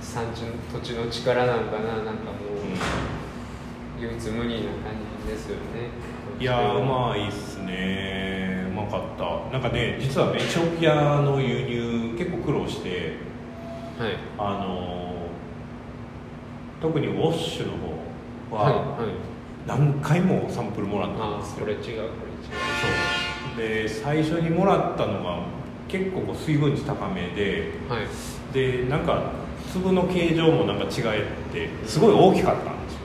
[0.00, 2.37] 産地の土地の力なんかななんか
[4.00, 4.92] 唯一無二な感
[5.26, 5.60] じですよね。
[6.40, 8.66] いやーまあいいっすね。
[8.68, 9.52] うまかった。
[9.52, 13.16] なんかね実はエチオピアの輸入結構苦労して
[13.98, 14.12] はい。
[14.38, 15.08] あのー
[16.80, 17.72] 特にウォッシュの
[18.48, 19.08] 方はいははい。
[19.66, 22.08] 何回もサンプルもらったんあですよ、あこれ違うこれ違う。
[23.50, 23.58] そう。
[23.58, 25.40] で最初にもらったのが
[25.88, 28.06] 結構こう水分値高めではい。
[28.54, 29.32] でなんか
[29.72, 33.00] 粒の形状もなんか違えってすごい大きかったんですよ。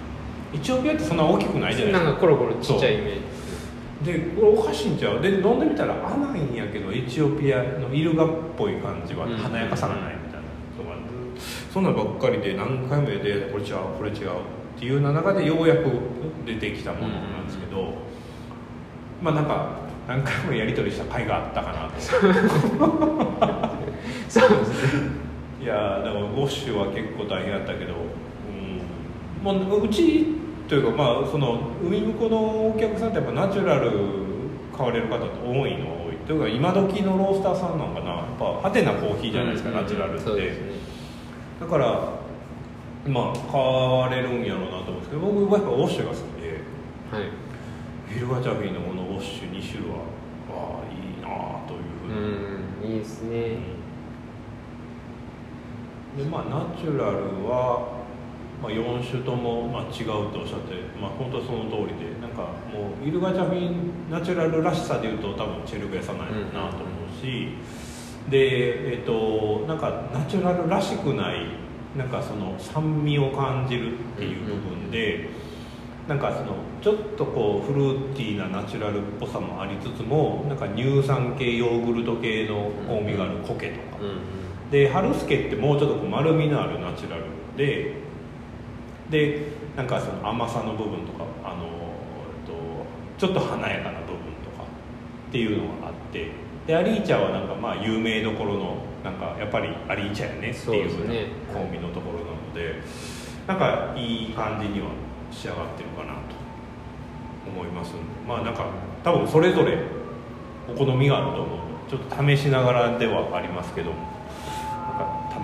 [0.55, 2.05] エチオピアってそんな大きくないじゃないですか。
[2.05, 3.23] なんかコロコロちっちゃいイメージ。
[4.05, 5.21] でこれおかしいんちゃう？
[5.21, 9.37] で飲んでみたら甘いんやけどエチオピアのイルガっぽい感じはうん。
[9.37, 10.47] 華やかさがないみたいな
[10.83, 10.97] のが
[11.73, 14.19] そんなんばっかりで何回もでこれ違うこれ違うっ
[14.77, 15.85] ていうような中でようやく
[16.45, 17.93] 出てきたものなんですけど、
[19.21, 21.99] まあなんか何回もやり取りした甲斐があったかなと。
[24.27, 25.22] そうですね
[25.63, 30.25] いやーでもウォッシュは結構大変だったけど、うん、もううち
[30.67, 32.37] というかまあその海向こうの
[32.75, 33.91] お客さんってやっぱナチュラル
[34.75, 36.17] 買われる方って多いの多い。
[36.27, 38.11] というか今時のロースターさんなんかな。
[38.11, 40.57] やっぱ派手なコーヒーじゃないですか、ナチュラルって、ね。
[41.61, 41.87] だから
[43.07, 46.59] まあ買われるんやろうなと思うんですけど僕はやっぱウォッシュが好きで
[47.11, 47.29] はい。
[48.09, 49.95] フィルガチャフィーのこのウォッシュ2種類は
[50.51, 52.43] わあいいなというふうに。
[52.83, 53.82] うんいいですね
[56.17, 58.03] でまあナチュラルは、
[58.61, 67.49] まあ、4種とも、まあ、違うとおっしゃって、まあ、本当その通りでなんかもうイルガチャフィンナチュラルらしさでいうと多分チェルベサなんやなと思うし、
[68.29, 71.63] でえっ、となんかナチュラルらしくない
[71.97, 75.29] なんかその酸味を感じるっていう部分で、
[76.07, 84.42] なんかそのちょっとこうフルーティーなナチュラルっぽさもありつつもなんか乳酸系ヨーグルト系の香味があるコケとか、うん。
[84.73, 87.93] で春助ってもうちょっとこう丸みのあるナチュラルで
[89.11, 89.45] で
[89.77, 92.53] なんかその甘さの部分とかあの、えっと、
[93.19, 94.63] ちょっと華やかな部分とか
[95.29, 96.31] っていうのがあって
[96.65, 101.27] でアリーチャはなんかまあ有名どころのなんかやっぱりアリーチャやねっていうそうですね。
[101.53, 102.81] 香味のところなので
[103.45, 104.87] なんかいい感じには
[105.29, 106.35] 仕上がってるかなと
[107.47, 107.89] 思います。
[107.89, 108.65] んでまあなんか
[109.03, 109.77] 多分それぞれ
[110.67, 114.12] お好みがあると思うちょっと試しながらではありますけどな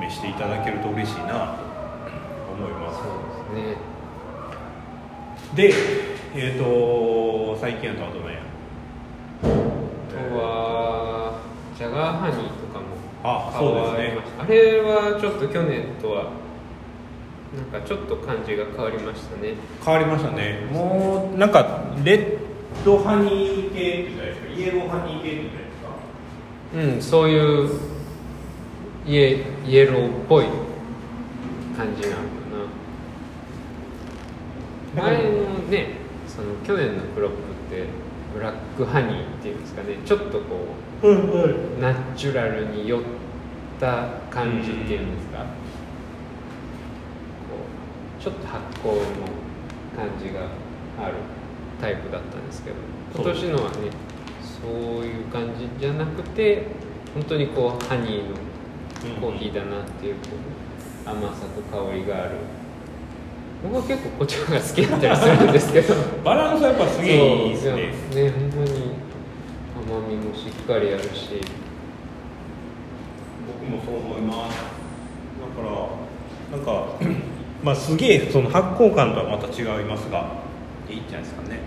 [0.07, 1.33] していただけると嬉しいなと
[2.53, 2.99] 思います。
[2.99, 3.07] そう
[3.55, 3.89] ですね。
[5.55, 5.73] で
[6.35, 7.95] えっ、と最近や？
[7.95, 8.19] とあと
[10.37, 11.39] は
[11.75, 12.85] ジャガーハニーとかも
[13.23, 13.97] あそうですね。
[13.97, 14.43] 変わりました。
[14.43, 16.31] あれはちょっと去年とは
[17.71, 19.55] なんかちょっと感じが変わりましたね。
[19.83, 20.67] 変わりましたね。
[20.71, 22.37] もうなんかレッ
[22.85, 25.69] ドハニー系ってイエローハニー系って
[26.75, 27.69] うんそういう
[29.09, 30.45] イエイエローっぽい
[31.75, 32.29] 感じなのか
[34.95, 35.03] な。
[35.03, 35.29] 前の
[35.67, 35.87] ね
[36.27, 37.39] その去年のクロップっ
[37.75, 37.85] て
[38.35, 39.95] ブラックハニーっていうんですかね。
[40.05, 40.67] ちょっとこ
[41.01, 43.01] うんはうナチュラルに寄っ
[43.79, 45.45] た感じっていうんですか、こ
[48.19, 49.01] うちょっと発酵の
[49.97, 50.41] 感じが
[51.03, 51.15] ある
[51.81, 52.75] タイプだったんですけど
[53.15, 53.77] 今年のはね
[54.61, 54.67] そ
[55.01, 56.67] ういう感じじゃなくて
[57.15, 58.35] 本当にこうハニーの
[59.21, 60.21] コーヒーだなっていうこ
[61.05, 62.31] う甘さと香りがある。
[63.63, 65.93] 僕は結構こっちの方が好きだったりするんですけど。
[66.23, 67.75] バランスはやっぱすげえいいですね。
[67.75, 67.91] ね
[68.55, 68.91] 本当に
[69.75, 71.41] 甘みもしっかりあるし。
[73.47, 74.57] 僕もそう思います。
[75.39, 75.69] だか
[76.51, 76.85] らなんか
[77.63, 80.25] まあすげえその発酵感とはまた違いますが。
[80.89, 81.59] いいんじゃないですかね。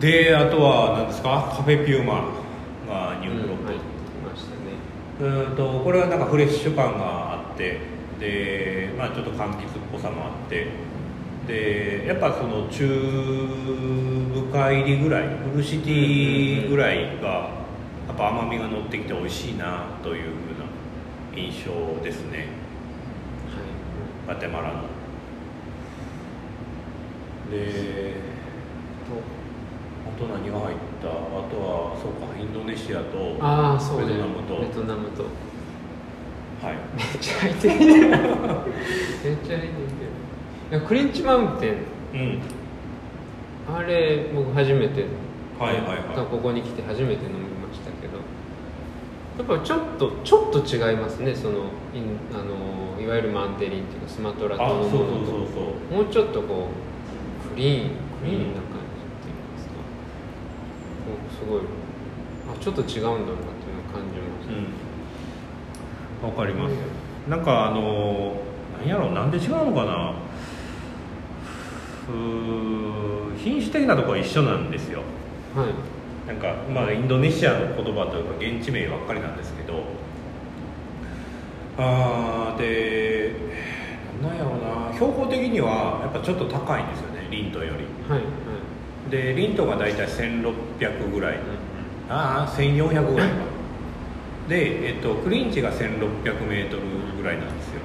[0.00, 1.52] であとは何ですか？
[1.56, 2.14] カフェピューマ
[2.88, 4.72] がニュークロップ、入ってきましたね
[5.22, 7.78] うーんとこれはなんかフレッシュ感があって
[8.18, 10.66] で、まあ、ちょっと柑橘っぽさもあって
[11.46, 12.88] でやっぱその中
[14.34, 17.28] 深入りぐらいフルシティぐらいが
[18.08, 22.48] やっぱ甘みが乗ってきて美味しいなというふうな印象ですね。
[24.26, 24.82] ガテマラの。
[27.50, 28.14] で
[29.08, 29.41] あ
[30.18, 34.06] と何が入ったあとはそうかインドネシアとああそうね。
[34.06, 34.60] ベトナムと。
[34.60, 35.24] ベトナムと。
[36.62, 36.76] はい。
[36.96, 39.68] めっちゃ入ってるめっちゃ入ってる
[40.70, 41.76] いやクリンチマウンテン。
[42.14, 42.40] うん。
[43.74, 45.06] あれ僕初めて
[45.58, 46.26] はいはいはい。
[46.30, 48.18] ここに来て初めて飲みましたけど。
[49.38, 51.34] やっぱちょっとちょっと違いますね。
[51.34, 54.90] そのインあのいわゆるマンテリンっていうかスマトラ島あのものと。
[54.90, 56.02] そうそうそうそう。
[56.02, 59.72] もうちょっとこうクリーンクリーンな感じっていうんですか、
[61.06, 61.60] こうすごい。
[61.60, 64.54] あちょっと違うんだなっていうのを感じました、
[66.26, 66.30] うん。
[66.30, 66.72] わかります。
[67.28, 68.36] なんかあの
[68.78, 70.14] 何やろうなんで違うのかな。
[72.06, 72.12] ふ
[73.38, 75.02] 品種的なところは一緒なんですよ。
[75.54, 75.68] はい。
[76.26, 79.82] なんかまあインドネシアの言葉というか現地名ばっかりなんですけど。
[81.78, 83.34] あーで
[84.22, 84.52] なんやろう
[84.90, 84.92] な。
[84.94, 87.86] 標高的にはやっぱちょっと高いんですよねリントより。
[88.08, 88.41] はいはい
[89.12, 91.36] でリントが大体1600ぐらい。
[92.08, 93.34] ああ1400ぐらいか。
[94.48, 97.80] で、えっと、クリンチが 1600m ぐらいなんですよ。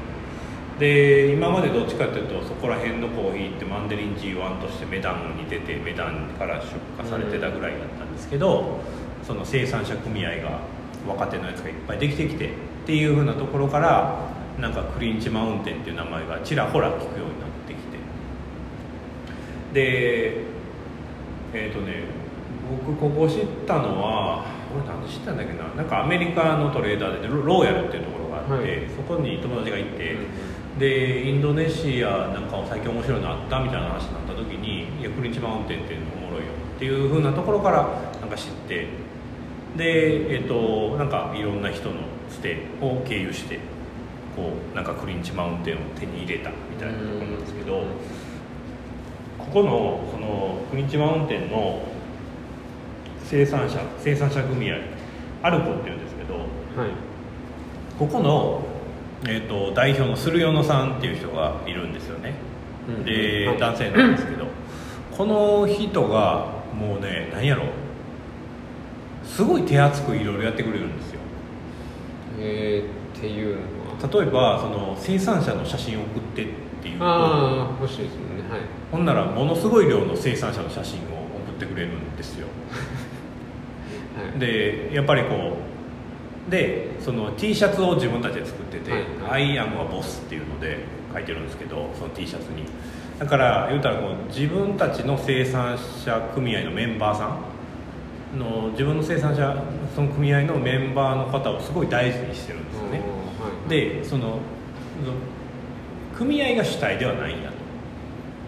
[0.80, 6.68] で今までどっちかっていうとそこら辺のコーヒーってマンデリン G1 としてメダンに出てメダンから出
[7.02, 8.80] 荷されてたぐらいだったんですけど、
[9.26, 10.62] その生産者組合が
[11.06, 12.50] 若手のやつがいっぱいできてきてっ
[12.86, 17.98] ていうふうなところからなんかクリンチマウンテンっていう名前がちらほら聞くようになってきて。
[19.74, 20.57] で
[21.54, 22.04] えっ、とね
[22.86, 28.90] 僕ここ知ったのは俺なんで知ったんだっけななんかアメリカのトレーダーでロローヤルっていうところがあって、はい。
[28.96, 37.90] そこに友達がいて、うんでインドネシアなんか最近面白いのあったみたいな話になった時に「いやクリンチマウンテンっていうのおもろいよ」っていう風なところから
[38.22, 38.88] なんか知って
[39.76, 41.96] でえっ、となんかいろんな人の
[42.30, 43.60] つてを経由して
[44.36, 47.86] こうなんかクリンチマウンテンを手に入れたみたいなところなんですけど、こ
[49.54, 51.82] このそのクリンチマウンテンの
[53.24, 54.76] 生産者生産者組合
[55.44, 56.46] アルコっていうんですけどはい。
[57.98, 58.62] ここの、
[59.26, 62.36] えー、と代表の駿与野さんっていう人がいるんですよね、
[62.88, 63.06] うん。
[63.06, 63.60] で、はい。
[63.60, 64.46] 男性なんですけど
[65.18, 67.64] この人がもうね何やろ。
[69.24, 71.20] すごい手厚くいろいろやってくれるんですよ。
[72.40, 73.62] えー、っていうの
[74.00, 74.22] は？
[74.24, 76.48] 例えばその生産者の写真を送ってっ
[76.82, 78.44] ていうとああ欲しいですもんね。
[78.50, 81.02] はいほんならものすごい量の生産者の写真を
[81.48, 82.48] 送ってくれるんですよ。
[84.18, 84.40] はい。
[84.40, 85.58] でやっぱりこ
[86.48, 90.80] うでその T シャツを自分たちで作っててはい「アイアムはボス」っていうので
[91.14, 92.64] 書いてるんですけどその T シャツに。
[93.20, 97.38] だから言うたらこう自分たちの生産者組合のメンバーさ
[98.36, 99.58] んの自分の生産者
[99.96, 103.00] その組合のメンバーの方をすごい大事にしてるんですよね。
[103.00, 104.38] はいでその
[106.18, 107.57] 組合が主体ではないんだと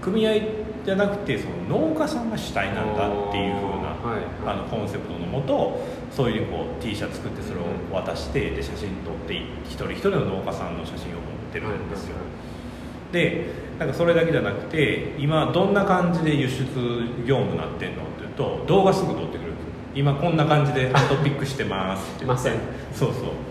[0.01, 0.33] 組合
[0.85, 5.79] じゃなくてその農家さんが主体なんだっていうふうなあのコンセプトのもと
[6.12, 9.35] そういうこう T シャツ作ってそれを渡してで写真撮って
[9.65, 12.15] 一人一人の農家さんの写真を持ってるんですよ。
[13.12, 16.65] でなんかそれだけじゃなくて今どんな感じで輸出
[17.25, 19.71] 業務になってんのっていうと動画すぐ撮ってくれるんですよ。
[19.95, 22.51] 今こんな感じでハンドピックしてますって言って。
[22.93, 23.49] そうそう。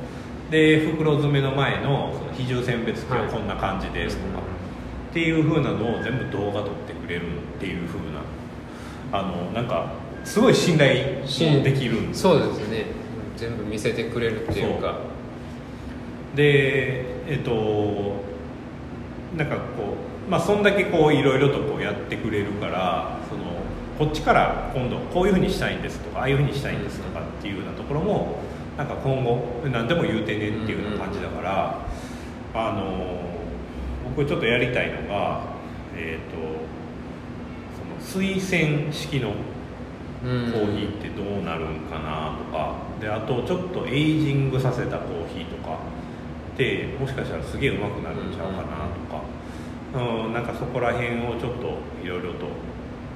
[0.50, 4.42] で袋詰めの前のその比重選別機はこんな感じですとか、
[5.10, 8.20] っていう風なのを全部動画撮ってくれるっていう風な
[9.12, 9.92] あのなんか
[10.24, 12.14] すごい信頼信できるんで。
[12.14, 12.86] すそうですね。
[13.36, 14.98] 全部見せてくれるっていうか。
[16.34, 18.22] でえっと
[19.36, 19.94] なんかこ
[20.26, 23.44] うまあそんだけこういろいろとこうやってくれるからその
[23.98, 28.38] こっちから今度こういうふうにしたいんですとかああいうふうにしたいんですとかっていうようなところも
[28.76, 31.86] なんか今後何でも言うてねっていうような感じだから
[32.54, 33.27] あの
[34.18, 35.44] 僕ちょっとやりたいのが
[35.96, 36.36] えっ、と
[38.02, 39.34] その推薦式のコ
[40.24, 42.74] コーヒーってどうなるんかなとか。
[43.00, 45.78] であとちょっとエイジングさせたコーヒーとか。
[46.54, 49.22] ってもしかしたらすげえうまくなるんちゃうかなとか、
[50.24, 52.48] うん、なんかそこら辺をちょっといろいろと。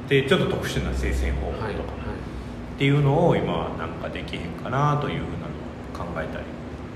[0.09, 1.85] でちょっと特殊な生鮮方法とか、はいはい。
[2.77, 6.45] っていうのを今なんかできへんかなというふうなのを考えたり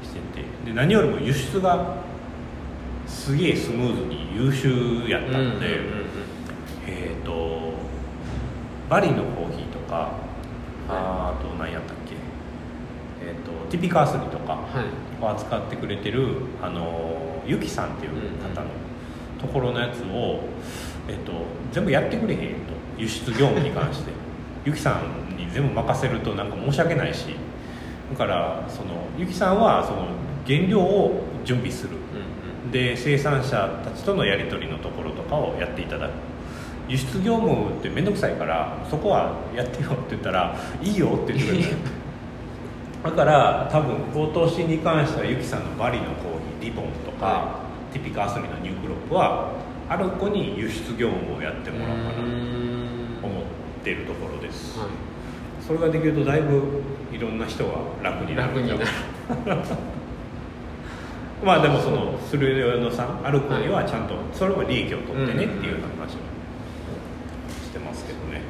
[0.04, 0.70] してて。
[0.70, 1.96] で何よりも輸出が
[3.06, 6.06] すげえスムーズに優秀やったので、うんうんうん
[6.86, 7.72] えっ、と
[8.88, 10.12] バリのコーヒーとか、
[10.88, 12.14] あと何やったっけ
[13.24, 15.24] えっ、とティピカースリとかはい。
[15.24, 18.66] を扱ってくれてるあのユキさんっていう方の
[19.40, 20.40] ところのやつを、
[21.08, 21.32] えっと
[21.72, 22.76] 全部やってくれへんと。
[22.98, 24.12] 輸出業務に関して。
[24.64, 27.36] ユキさんに全部任せるとなんか申し訳ないし。
[28.10, 30.06] だからそのユキさんはその
[30.46, 31.90] 原料を準備する。
[31.90, 32.05] うん
[32.70, 36.12] で生産者たちとのやり取りのところとかをやっていただく。
[36.88, 41.76] 輸出業務って面倒くさいからそこはやってよって言ったらいいよって言ってくれる。
[43.02, 46.14] だから多分今年に関してはユキさんのバリのコー
[46.60, 47.60] ヒーリボンとか、は
[47.92, 49.52] ティピカアスミのニュークロップは
[49.88, 53.44] ある子に輸出業務をやってうんもらおうかなと思っ
[53.84, 54.88] てるところです、はい。
[55.64, 56.82] それができるとだいぶ
[57.12, 57.72] いろんな人が
[58.02, 58.80] 楽になる楽になる
[61.44, 66.24] まあでもその駿河野さんある子にはちゃんとそれは利益を取ってねっていう話を
[67.64, 68.40] してますけどね。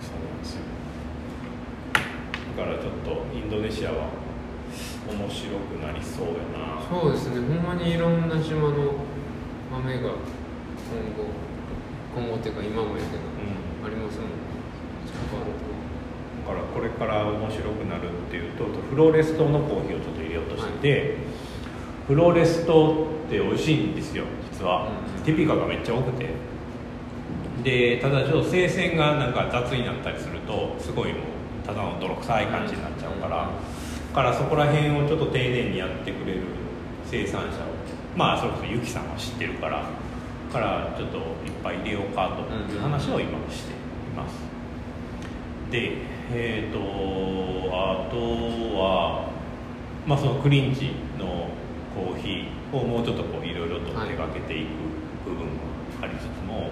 [0.00, 0.62] そうなんですよ。
[2.56, 4.08] だからちょっとインドネシアは
[5.08, 6.80] 面白くなりそうやな。
[6.88, 7.40] そうですね。
[7.40, 8.94] ほんまにいろんな島の
[9.70, 10.10] 豆が今
[11.14, 11.28] 後
[12.16, 13.86] 今後っていうか今もやけど、うん。
[13.86, 14.30] ありますもん
[16.42, 21.16] だからこれから面白くなるっていうとフローレストのコーヒーをちょっと入れようとしてて、
[22.06, 25.22] フローレストって美味しいんですよ実は、うん。
[25.24, 26.28] ティピカがめっちゃ多くて。
[27.64, 31.18] でただちょっと生鮮がなんか雑になったりするとすごいも
[31.64, 34.14] うただの泥臭い感じになっちゃうから、うん。
[34.14, 36.42] だからそこら辺をちょっと丁寧にやってくれる
[37.04, 37.50] 生産者を
[38.16, 39.82] まあそれこそユキさんは知ってるから。
[40.52, 41.24] だからちょっといっ
[41.62, 43.74] ぱい入れようかという話を今してい
[44.16, 44.36] ます。
[45.72, 45.98] で
[46.32, 48.16] えっ、とあと
[48.78, 49.28] は
[50.06, 50.92] まあそのクリンチ。
[50.92, 51.05] の
[51.96, 53.54] コーヒーをもうちょっとこうい。
[53.54, 54.68] ろいろと手がけていく
[55.24, 55.52] 部分も
[56.02, 56.68] ありつつも、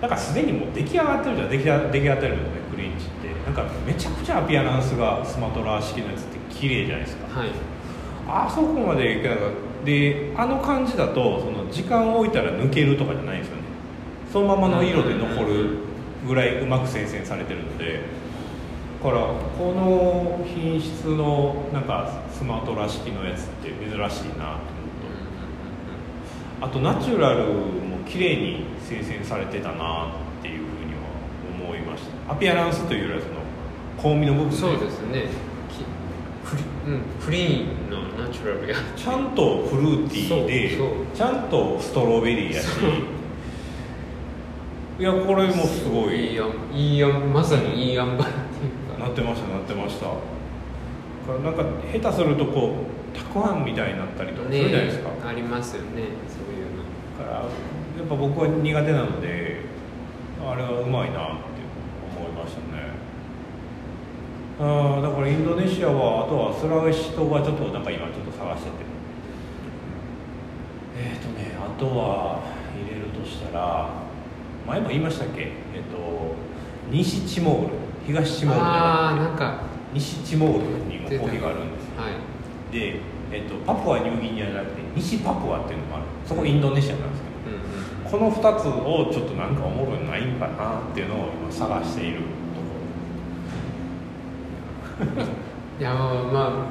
[0.00, 1.50] なんかすでにもう出来上がってるじゃん。
[1.50, 3.28] 出来上出来上がってるのねクリンチって。
[3.44, 7.38] なんかめちゃくちゃアピアランスがスマトラ式のやつって綺麗じゃないですか。
[7.38, 7.50] はい。
[8.26, 9.50] あそこまでいけなかっ
[9.80, 9.84] た。
[9.84, 13.62] であの感じだとその時間を置いたら抜けるとかじゃないんですよね。
[14.32, 15.78] そのままの色で残る
[16.26, 18.00] ぐらいうまく生鮮されてるので。
[19.04, 24.30] だからこの品質のなんかスマトラ式のやつって珍しいなと思う
[26.60, 26.66] と。
[26.66, 30.08] あとナチュラルも綺麗に生鮮されてたな
[30.40, 31.00] っていうふうには
[31.64, 32.32] 思いました。
[32.32, 33.28] アピアランスというよりはそ
[34.08, 35.28] の香味の部分そうですね。
[35.70, 35.84] き
[36.44, 38.76] クリ,、うん、クリーンのナチュラルや。
[38.96, 40.76] ちゃんとフルーティーで
[41.14, 42.66] ちゃんとストロベリーやし。
[44.98, 46.30] いやこれもすごい。
[46.30, 48.28] いいやんいいやんまさにいい塩梅っていう
[48.98, 49.04] か。
[49.04, 50.06] なってましたなってました。
[50.06, 50.12] だ
[51.32, 52.74] なんか下手するとこ
[53.14, 55.88] うたくあんみたいになったりとかするじゃないですか、ありますよね
[56.28, 56.84] そういうの。
[57.18, 57.46] だからや
[58.04, 59.60] っぱ僕は苦手なので
[60.44, 61.64] あれはうまいなって
[62.18, 62.92] 思いましたね。
[64.60, 68.94] あだからインドネシアはあとはスラウェシ島はちょっとなんか今ちょっと探してて。
[70.96, 72.40] えっ、とねあとは
[72.72, 73.88] 入れるとしたら
[74.66, 75.40] 前も言いましたっけ？
[75.42, 75.50] えっ、
[75.90, 76.36] と
[76.90, 77.74] 西チモール
[78.06, 78.60] 東チモール。
[78.62, 82.02] ああなんか西チモールにもコーヒーがあるんですよ。
[82.02, 82.74] はい。
[82.74, 83.00] で、
[83.32, 86.04] えっと、パプアニューギニアじゃなくて西パプアっていうのもある。
[86.26, 87.28] そこインドネシアなんですけ
[88.18, 88.18] ど。
[88.18, 88.30] うんうん。
[88.30, 92.20] この2つをちょっとなんかおもろいのないんかなっていうのを今探している
[95.80, 96.68] いやま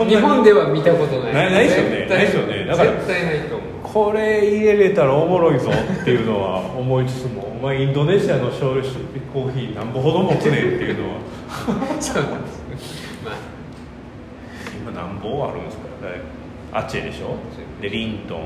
[0.00, 1.34] あ 日本では見たことない。
[1.34, 2.06] ないないっすよね。
[2.06, 2.64] ないっすよね。
[2.64, 3.57] だから絶対ないと
[3.98, 8.84] これ入れれたらおもろいぞっていうのは思いつつもお前インドネシアの醤油
[9.34, 11.16] コーヒーなんぼほど持つねんっていうのは。
[12.00, 12.62] そうなんです。
[13.24, 13.34] まあ。
[14.72, 16.20] 今何本あるんですかね。
[16.72, 17.34] アチェでしょ。
[17.82, 18.40] でリントン。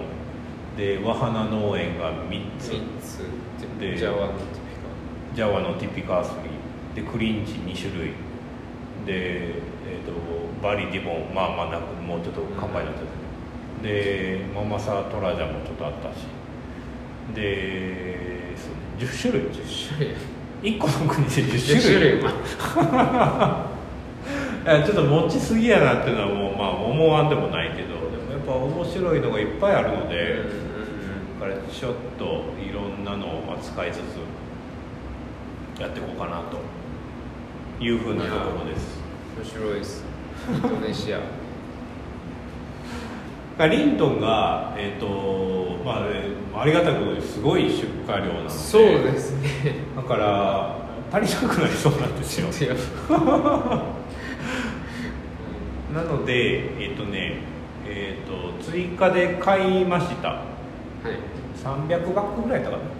[0.78, 2.72] でワハナ農園が3つ。
[2.72, 3.20] 3つ
[3.78, 4.38] でジャワのテ
[5.34, 6.32] ジャワのティピカース
[6.94, 8.12] リーでクリンチ2種類。
[9.04, 10.12] で、えー、と
[10.62, 13.11] バリディボンまあまあなくもうちょっと乾杯になっちゃっ
[13.82, 16.26] でママサトラジャもちょっとあったし。
[17.34, 19.42] でそう10種類。
[19.42, 20.16] ィカ10種類。
[20.62, 30.38] 1個の国で10 10種類 ちょっと持ちすぎやなっていうのはもうまあ思わんでもないけどでもやっぱ面白いのがいっぱいあるので、
[31.40, 34.20] だからちょっといろんなのを扱いつつ
[35.80, 36.60] やっていこうかなと
[37.82, 39.00] いうふうなところです。
[39.36, 40.04] 面白いです。
[40.48, 41.18] インドネシア
[43.58, 48.50] リントンが、えーとまあえーありがたいことですごい出荷量なので。
[48.50, 49.48] そうですね。
[49.96, 50.76] だから
[51.10, 52.48] 足りなくなりそうなんですよ。
[55.94, 57.38] なのでえっ、とね
[57.86, 60.28] えっ、と追加で買いました。
[60.28, 60.40] はい。
[61.64, 62.90] 300バッグぐらいだったかな。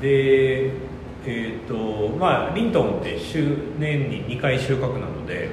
[0.00, 0.70] で
[1.26, 5.48] えっ、とまあリントンって週年に2回収穫なので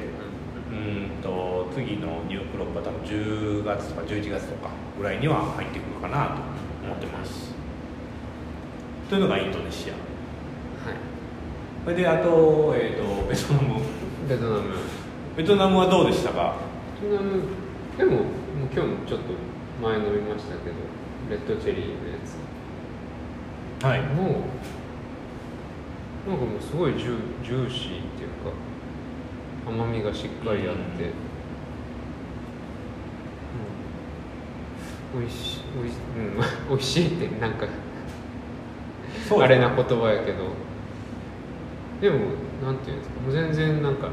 [1.73, 6.33] 次のニュークロップは多分10月とか11月とかぐらいには入ってくるかなと
[6.85, 7.53] 思ってます。
[9.09, 9.93] というのがインドネシア。
[9.93, 10.97] はい。
[11.83, 13.81] それであと,、えー、とベトナム。
[14.29, 14.63] ベトナム。
[15.35, 16.55] ベトナムはどうでしたか？
[17.01, 17.43] ベトナム
[17.97, 18.23] でももう
[18.71, 19.33] 今日もちょっと
[19.81, 20.75] 前飲みましたけど
[21.29, 23.85] レッドチェリーのやつ。
[23.85, 24.01] はい。
[24.01, 24.43] も
[26.27, 28.53] うなんかもうすごいジュジューシーっていうか
[29.67, 31.11] 甘みがしっかりあって、うん、
[35.13, 36.35] 美味しい美味し,、うん、
[36.69, 37.67] 美味しいってなんか
[39.41, 40.63] あれな言葉やけど。
[42.01, 42.17] でも
[42.61, 43.21] なんていうんですか。
[43.21, 44.09] もう全然なんか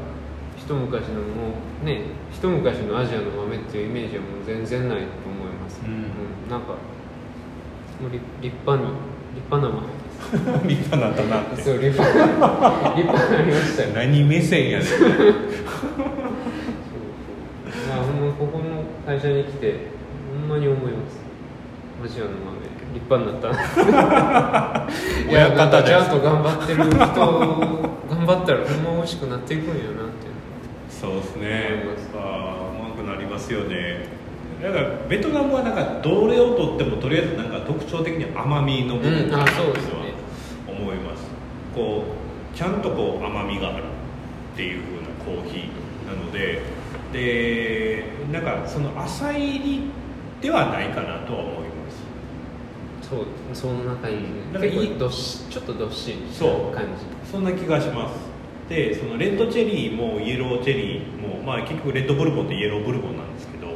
[0.57, 6.49] 一昔のもうね一昔のアジアの豆っていうイメージはもう全然ないと思います、うん。
[6.49, 8.93] なんかもう立立派に
[9.35, 9.87] 立派な豆
[10.69, 12.25] 立派なんだなってそう立派な
[12.95, 13.89] 立派になりましたよ。
[13.93, 14.87] 何目線やねん。
[14.87, 15.09] そうそう。
[17.89, 19.75] まあほんまここの会社に来て
[20.51, 21.19] まに思います。
[22.03, 22.59] アジアの豆
[22.93, 24.91] 立派になった。
[25.29, 29.83] いや親なんか方ですちゃんと頑張ってる人頑張ったらほんま美味しくなっていくんやなっ
[30.19, 30.27] て。
[30.89, 31.83] そうですね。
[32.15, 34.05] あーうまくなりますよね。
[34.61, 39.91] だからベトナムはなんかどれをとってもとりあえずなんか特徴的に甘みの部分うんあそうですね。
[40.67, 41.23] とは思います。
[41.73, 42.03] こ
[42.53, 43.83] うちゃんとこう甘みがある
[44.53, 44.81] っていう
[45.25, 46.61] 風なコーヒーなので
[47.13, 49.81] でなんかその浅入り
[50.41, 51.69] ではないかなとは思いま
[53.01, 53.07] す。
[53.07, 54.79] そうその中になんかいい。
[54.79, 56.75] 結構どっしちょっとどっしりしたそう。
[56.75, 56.85] 感
[57.29, 58.31] そんな気がします。
[58.71, 63.67] でそのレッドチェリーもイエローチェリーも、まあ、結局レッドブルボンってイエローブルボンなんですけど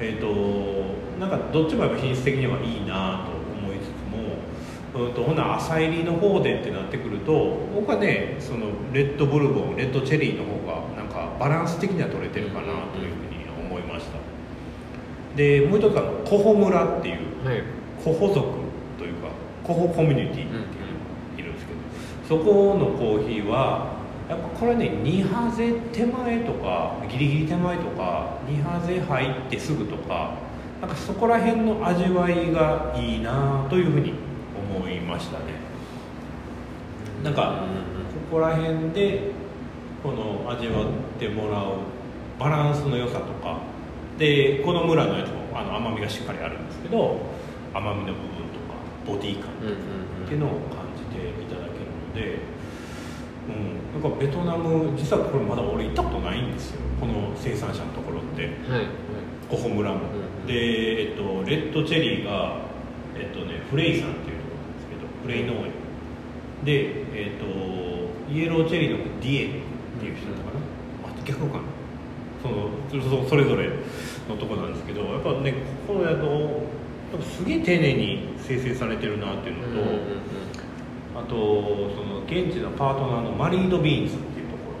[0.00, 13.07] えっ、となんかどっちもやっぱ品質的にはいいなと思いつつも、うん、とほな朝入りの方でってなってくると僕はねそのレッドブルボンレッドチェリーの方がなんかバランス的には取れてるかなという
[15.38, 17.62] でもう一つはコホ村っていうじはい。
[18.04, 18.40] コホ族
[18.98, 19.28] というか
[19.62, 20.64] コホコミュニティっていうのが
[21.38, 21.78] いるんですけど、
[22.28, 23.96] そこのコーヒーは
[24.28, 30.34] やっぱこれね2ハゼ手前とかギリギリ手前とか2ハゼ入ってすぐとか
[30.80, 34.14] なんかそこら辺の味わいがいいなというふうに
[34.76, 35.44] 思いましたね。
[37.22, 37.64] なんか
[38.30, 39.32] ここら辺で
[40.02, 40.86] この味わっ
[41.18, 41.78] てもらう
[42.38, 43.58] バランスの良さとか
[44.18, 47.20] でこの村のやつもあの甘みがしっかりあるんですけど
[47.72, 48.74] 甘みの部分とか
[49.06, 52.38] ボディ感っていうのを感じていただけるので、
[53.94, 56.80] うん、なんかベトナム実はこれまだ俺行ったことないんですよ。
[57.00, 58.46] この生産者のところって。
[58.46, 58.88] うんはいはい。
[59.48, 60.00] コホ村も、
[60.46, 62.58] で、えっと、レッドチェリーが、
[63.16, 65.72] えっとね、フレイさんっていうところなんですけどフレイ農園。
[66.64, 70.60] で、えっと、イエローチェリーのディエっていう人だったかな、
[71.08, 71.62] あ逆かな。
[72.42, 73.70] そのそそれぞれ
[74.28, 75.54] のところなんですけどやっぱね
[75.86, 76.24] ここやと
[77.12, 81.18] なんかすげえ丁寧に生成されてるなっていうのと、うんうんうん。
[81.18, 81.34] あと
[81.96, 84.72] その現地のパートナーのマリード・ビーンズっていうとこ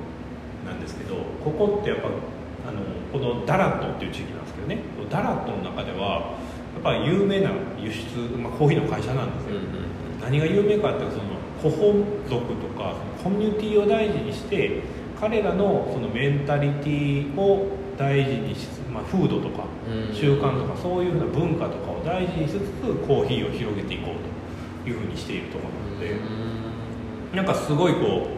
[0.66, 2.82] ろなんですけどここってやっぱあの
[3.12, 4.78] このダラットっていう地域なんですけどね。
[5.10, 6.36] ダラットの中では
[6.74, 9.88] やっぱ有名な輸出、まあ、コーヒーの会社なんですよ、うんうん
[10.20, 11.94] 何が有名かっていうとそのコホ
[12.28, 14.82] 族とかそのコミュニティを大事にして
[15.18, 20.14] 彼らのそのメンタリティを大事にしつつ、まあ、風土とかうん。
[20.14, 26.16] 習慣とかそういうふうな文化とかを大事にしつつコーヒーを広げていこうというふうにしているところなので、
[27.36, 28.28] なんかすごいこ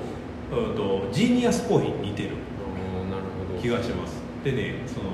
[0.52, 2.30] う、うん、とジーニアスコーヒーに似てる
[3.62, 4.20] 気がします。
[4.44, 5.10] でねその、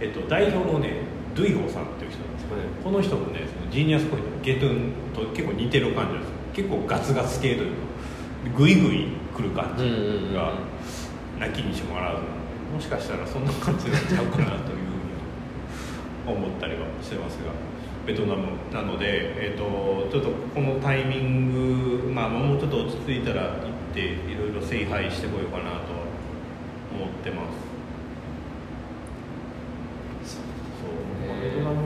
[0.00, 1.02] えっと、代表のね
[1.34, 2.68] ドゥイホーさんっていう人なんですけど、はい。
[2.84, 6.36] この人もねそのジーニアスコーヒーのゲトゥンと結構似てる感じなんですよ。
[6.52, 7.76] 結構ガツガツ系というか
[8.58, 10.52] グイグイ来る感じが
[11.38, 12.32] なきにしもあらずなので
[12.74, 14.81] もしかしたらそんな感じになっちゃうかなという
[16.26, 17.52] 思ったりはしてますが
[18.06, 23.52] ベトナムなので、えっとちょっとこのタイミング、まあ、もうちょっと落ち着いたら行っ
[23.94, 25.76] ていろいろ聖杯してこようかなとは
[26.92, 27.72] 思ってます。
[30.82, 30.94] そう
[31.26, 31.40] ね。
[31.42, 31.76] ベトナム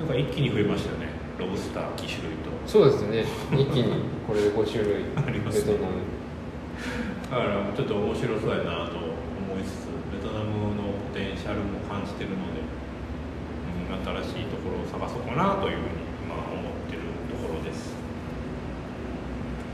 [0.00, 1.08] なんか一気に増えましたよね。
[1.38, 2.50] ロブスター2種類と。
[2.66, 3.24] そうですね。
[3.52, 5.72] 一気にこれで5種類 ありますね。
[5.72, 5.94] ベトナム。
[7.30, 9.08] だからちょっと面白そうやなと思
[9.58, 12.66] いつつベトナムのポテンシャルも感じてるので、うん、
[13.94, 15.88] 新しいところを探そうかなというふうに
[16.24, 17.94] 今思ってるところです。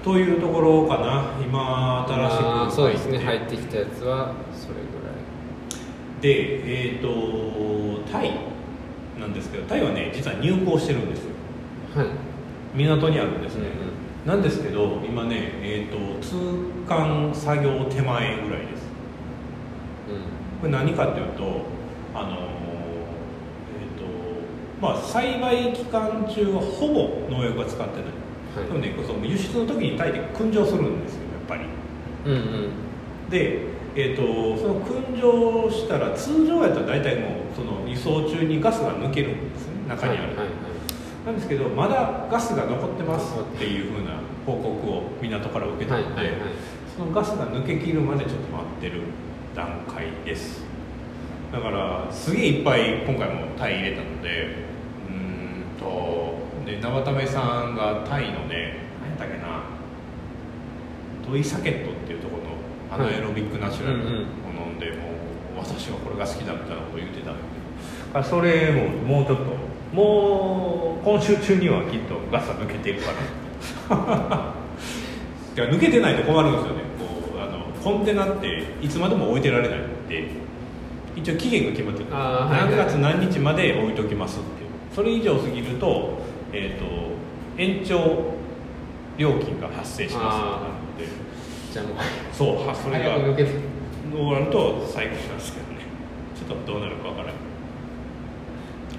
[0.05, 2.77] というところかな今新しく。
[2.77, 3.19] そうですね。
[3.19, 5.17] 入入ってきたやつはそれぐらい。
[6.21, 8.33] でえっ、とタイ
[9.19, 11.31] なんですけどタイはね実は入港してるんですよ。
[11.95, 12.07] はい。
[12.75, 16.37] 港にあるんですね、うんなんですけど今ね、えー、と通
[16.87, 18.83] 関作業手前ぐらいです。
[20.61, 21.63] これ何かっていうと
[22.15, 22.62] あの
[24.83, 28.05] まあ栽培期間中はほぼ農薬は使ってない、
[28.59, 28.83] はい。
[28.83, 31.63] でもねその輸出の時にタイで燻蒸するんですよやっぱり。
[32.27, 33.31] うんうん。
[33.31, 33.61] で、
[33.95, 41.27] えー、とその燻蒸したら通常やったら大体もうその輸送中にガスが抜けるんですね中にある、はいはいはい。
[41.27, 46.51] なんですけどまだガスが残ってますっていうふうな報告を港から受けたので、はいはいはい。
[46.97, 49.03] そのガスが抜けきるまでちょっと待ってる
[49.55, 50.65] 段階です。
[51.53, 54.72] だからすげえいっぱい今回もタイ入れたので
[55.83, 59.63] とで生田目さんがタイのね何やったっけな
[61.27, 62.63] トイサケットっていうところの
[62.93, 65.09] アナエロビックナチュラルを飲んで、も
[65.57, 67.33] う私はこれが好きだみたいなことを言ってたんだ
[68.13, 68.19] けど。
[68.21, 69.45] あそれももうちょっと
[69.97, 73.13] もう今週中にはきっとガスは抜けていくか
[73.89, 74.53] ら。
[75.55, 76.83] いや抜けてないと困るんですよね。
[76.99, 80.25] こうあのコンテナっていつまでも置いてられないんで
[81.17, 82.11] 一応期限が決まってる。
[82.11, 84.62] 何月何日まで置いときますって
[84.95, 86.19] それ以上過ぎると
[86.55, 86.85] えー、と
[87.57, 88.35] 延長
[89.17, 90.39] 料金が発生します。
[90.39, 91.07] ので。
[91.73, 91.97] じゃあもう
[92.33, 93.13] そうはそれが。
[93.13, 93.51] 早く抜けて
[94.13, 95.81] どうなると最高なんですけどね。
[96.37, 97.35] ちょっとどうなるかわからない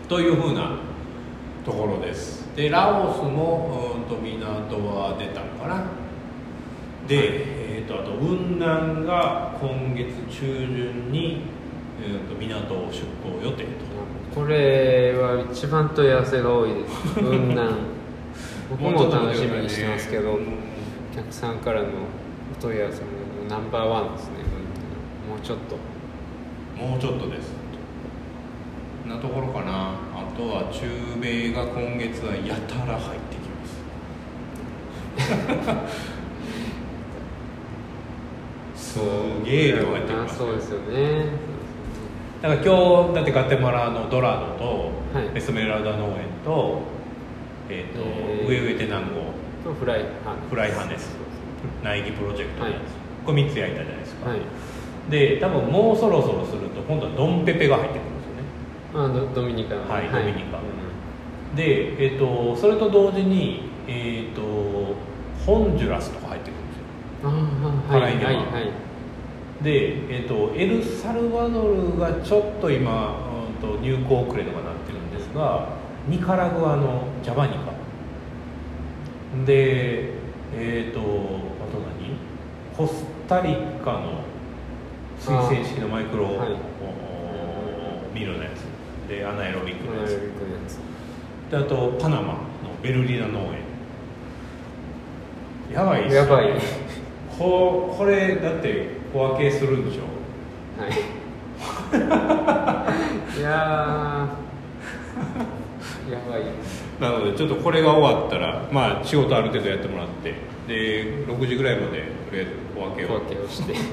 [0.08, 0.80] というふうな
[1.64, 2.48] ところです。
[2.56, 5.86] でラオスもうんと港は出たのかな。
[7.08, 11.41] で、えー、とあと雲南が今月中旬に、
[12.02, 13.93] えー、と港を出港予定と
[14.34, 17.14] これは一番問い合わせが多いです。
[17.14, 17.72] 雲南。
[18.70, 20.58] 僕も楽しみにしてますけど、うん
[21.14, 21.90] お客さんからの
[22.58, 23.08] お問い合わせも
[23.48, 24.38] ナンバーワンですね
[25.30, 25.76] もうちょっと。
[26.84, 27.54] もうちょっとです。
[29.08, 29.92] なところかな。
[30.16, 30.88] あとは中
[31.22, 33.64] 米が今月はやたら入ってきま
[38.74, 38.84] す。
[38.94, 39.00] す
[39.46, 41.53] げえ量入ってきますそうですよね
[42.44, 45.32] だから今日だってガテマラのドラドとはい。
[45.34, 46.82] エスメラルダ農園と,、
[47.70, 48.48] えーとえー。
[48.48, 49.32] ウェウエテナンゴ
[49.64, 51.16] とフライハンフライハネス
[51.82, 52.84] 苗木プロジェクトのやつ、はい。
[53.26, 54.39] これ3つ焼いたじゃないですか、はい。
[55.10, 59.24] で多分もうそろそろすると今度はドンペペが入ってくるんですよね。
[59.24, 59.89] あドドミニカの。
[59.89, 60.58] はいドミニカ。
[60.58, 60.84] うん
[61.56, 64.41] で、えー、とそれと同時に、えー、と
[65.46, 66.78] ホンジュラスとか入ってくるんです
[67.24, 67.96] よ。
[67.96, 68.02] はい。
[68.02, 68.83] はいはい
[69.64, 73.16] で、えー、とエルサルバドルがちょっと今、
[73.61, 75.70] うん、と入港遅れとかなってるんですが
[76.07, 77.72] ニカラグアのジャバニカ。
[79.45, 80.11] で
[80.55, 81.07] えっ、とあと
[81.80, 82.14] 何？
[82.76, 84.22] コスタリカの
[85.18, 86.28] 水洗式のマイクロ、
[88.14, 88.66] ミルのやつ。
[89.09, 90.20] でアナエロビックのやつ。
[91.49, 92.38] であとパナマの
[92.82, 93.64] ベルリナ農園。
[95.74, 96.59] やばいっすよやばい。
[97.39, 100.03] ここれだって小分けするんでしょ？
[100.82, 100.91] はい。
[103.39, 106.11] いやー。
[106.11, 106.41] やばい。
[106.99, 110.34] なのでちょっとこれが終わったらまあ仕事ある程度やってもらって
[110.68, 113.74] で6時ぐらいまでとりあえず小分け小を分けをして。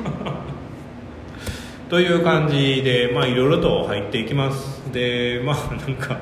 [1.90, 4.80] という感じでまあいろいろと入っていきます。
[4.92, 6.18] でまあなんか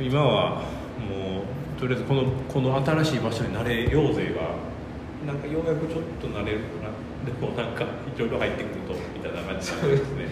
[0.00, 0.50] 今は
[0.98, 1.42] も
[1.76, 6.93] うとりあえずこのこの新しい場所に慣れようぜがなんかようやくちょっと慣れるかな
[7.24, 7.86] でもなんかい
[8.18, 10.22] ろいろ入ってくるとみたいな感じなんですね。
[10.24, 10.28] や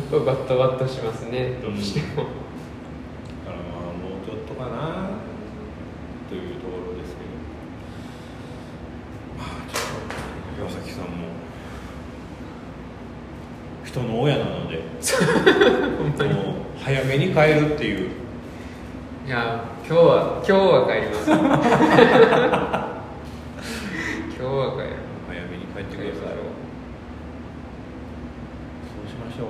[0.00, 1.58] っぱバッタバッタしますね。
[1.62, 2.30] どうしても、だか
[3.50, 5.10] らまあもうちょっとかな。
[6.28, 7.30] というところですけど。
[9.38, 9.82] まあちょっ
[10.56, 11.10] と岩崎さんも
[13.84, 14.76] 人の親なので
[16.32, 18.10] もう早めに帰るっていう。
[19.26, 21.44] いや今日は今日は帰ります今日
[24.42, 24.96] は帰る
[25.28, 26.34] 早めに帰ってください
[28.90, 29.48] そうしましょう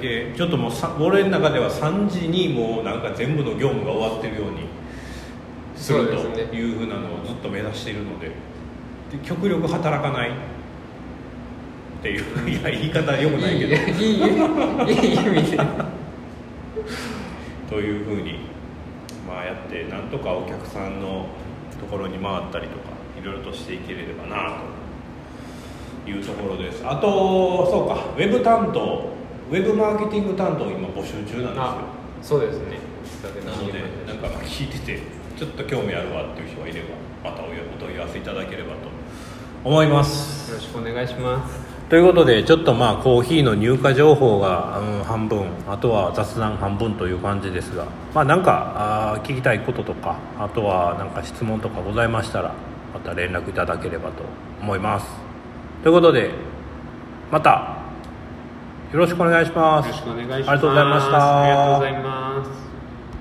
[0.00, 4.60] きるだけちょっともうさ俺の中では3時にもうなんか全部の業務が終わってるように
[5.76, 6.14] すると
[6.54, 8.34] いうふうなのをずっと目指しているのでで
[9.22, 10.30] 極力働かない。
[10.30, 10.32] っ
[12.02, 13.74] ていういや言い方よくないけど。
[13.74, 14.26] いいいいいい意
[15.28, 15.58] 味で。
[17.68, 18.38] というふうに
[19.28, 21.26] まあやってなんとかお客さんの
[21.78, 22.88] ところに回ったりとか
[23.20, 24.62] いろいろとしていければな
[26.04, 26.82] というところです。
[26.86, 29.19] あとそうかウェブ担当
[29.50, 31.52] ウェブマーケティング担当今募集中なんですよ。
[31.56, 31.84] あ
[32.22, 32.78] そうですね。
[33.44, 35.00] なのでなんか聞いてて
[35.36, 38.88] ちょっと興味あるわっていう人がいればまたお問い合わせいただければと
[39.64, 40.52] 思います。
[40.52, 41.70] よろしくお願いします。
[41.88, 52.54] ということでちょっとまあコーヒーの入荷情報が、うん、半分あとは雑談半分という感じですがまあなんかあー聞きたいこととかあとはなんか質問とかございましたら
[52.94, 54.22] また連絡いただければと
[54.62, 55.06] 思います。
[55.82, 56.30] ということで
[57.32, 57.79] また
[58.98, 59.86] ろしくお願いします。
[59.86, 61.42] ありがとうございました。
[61.42, 62.29] ありがとうございます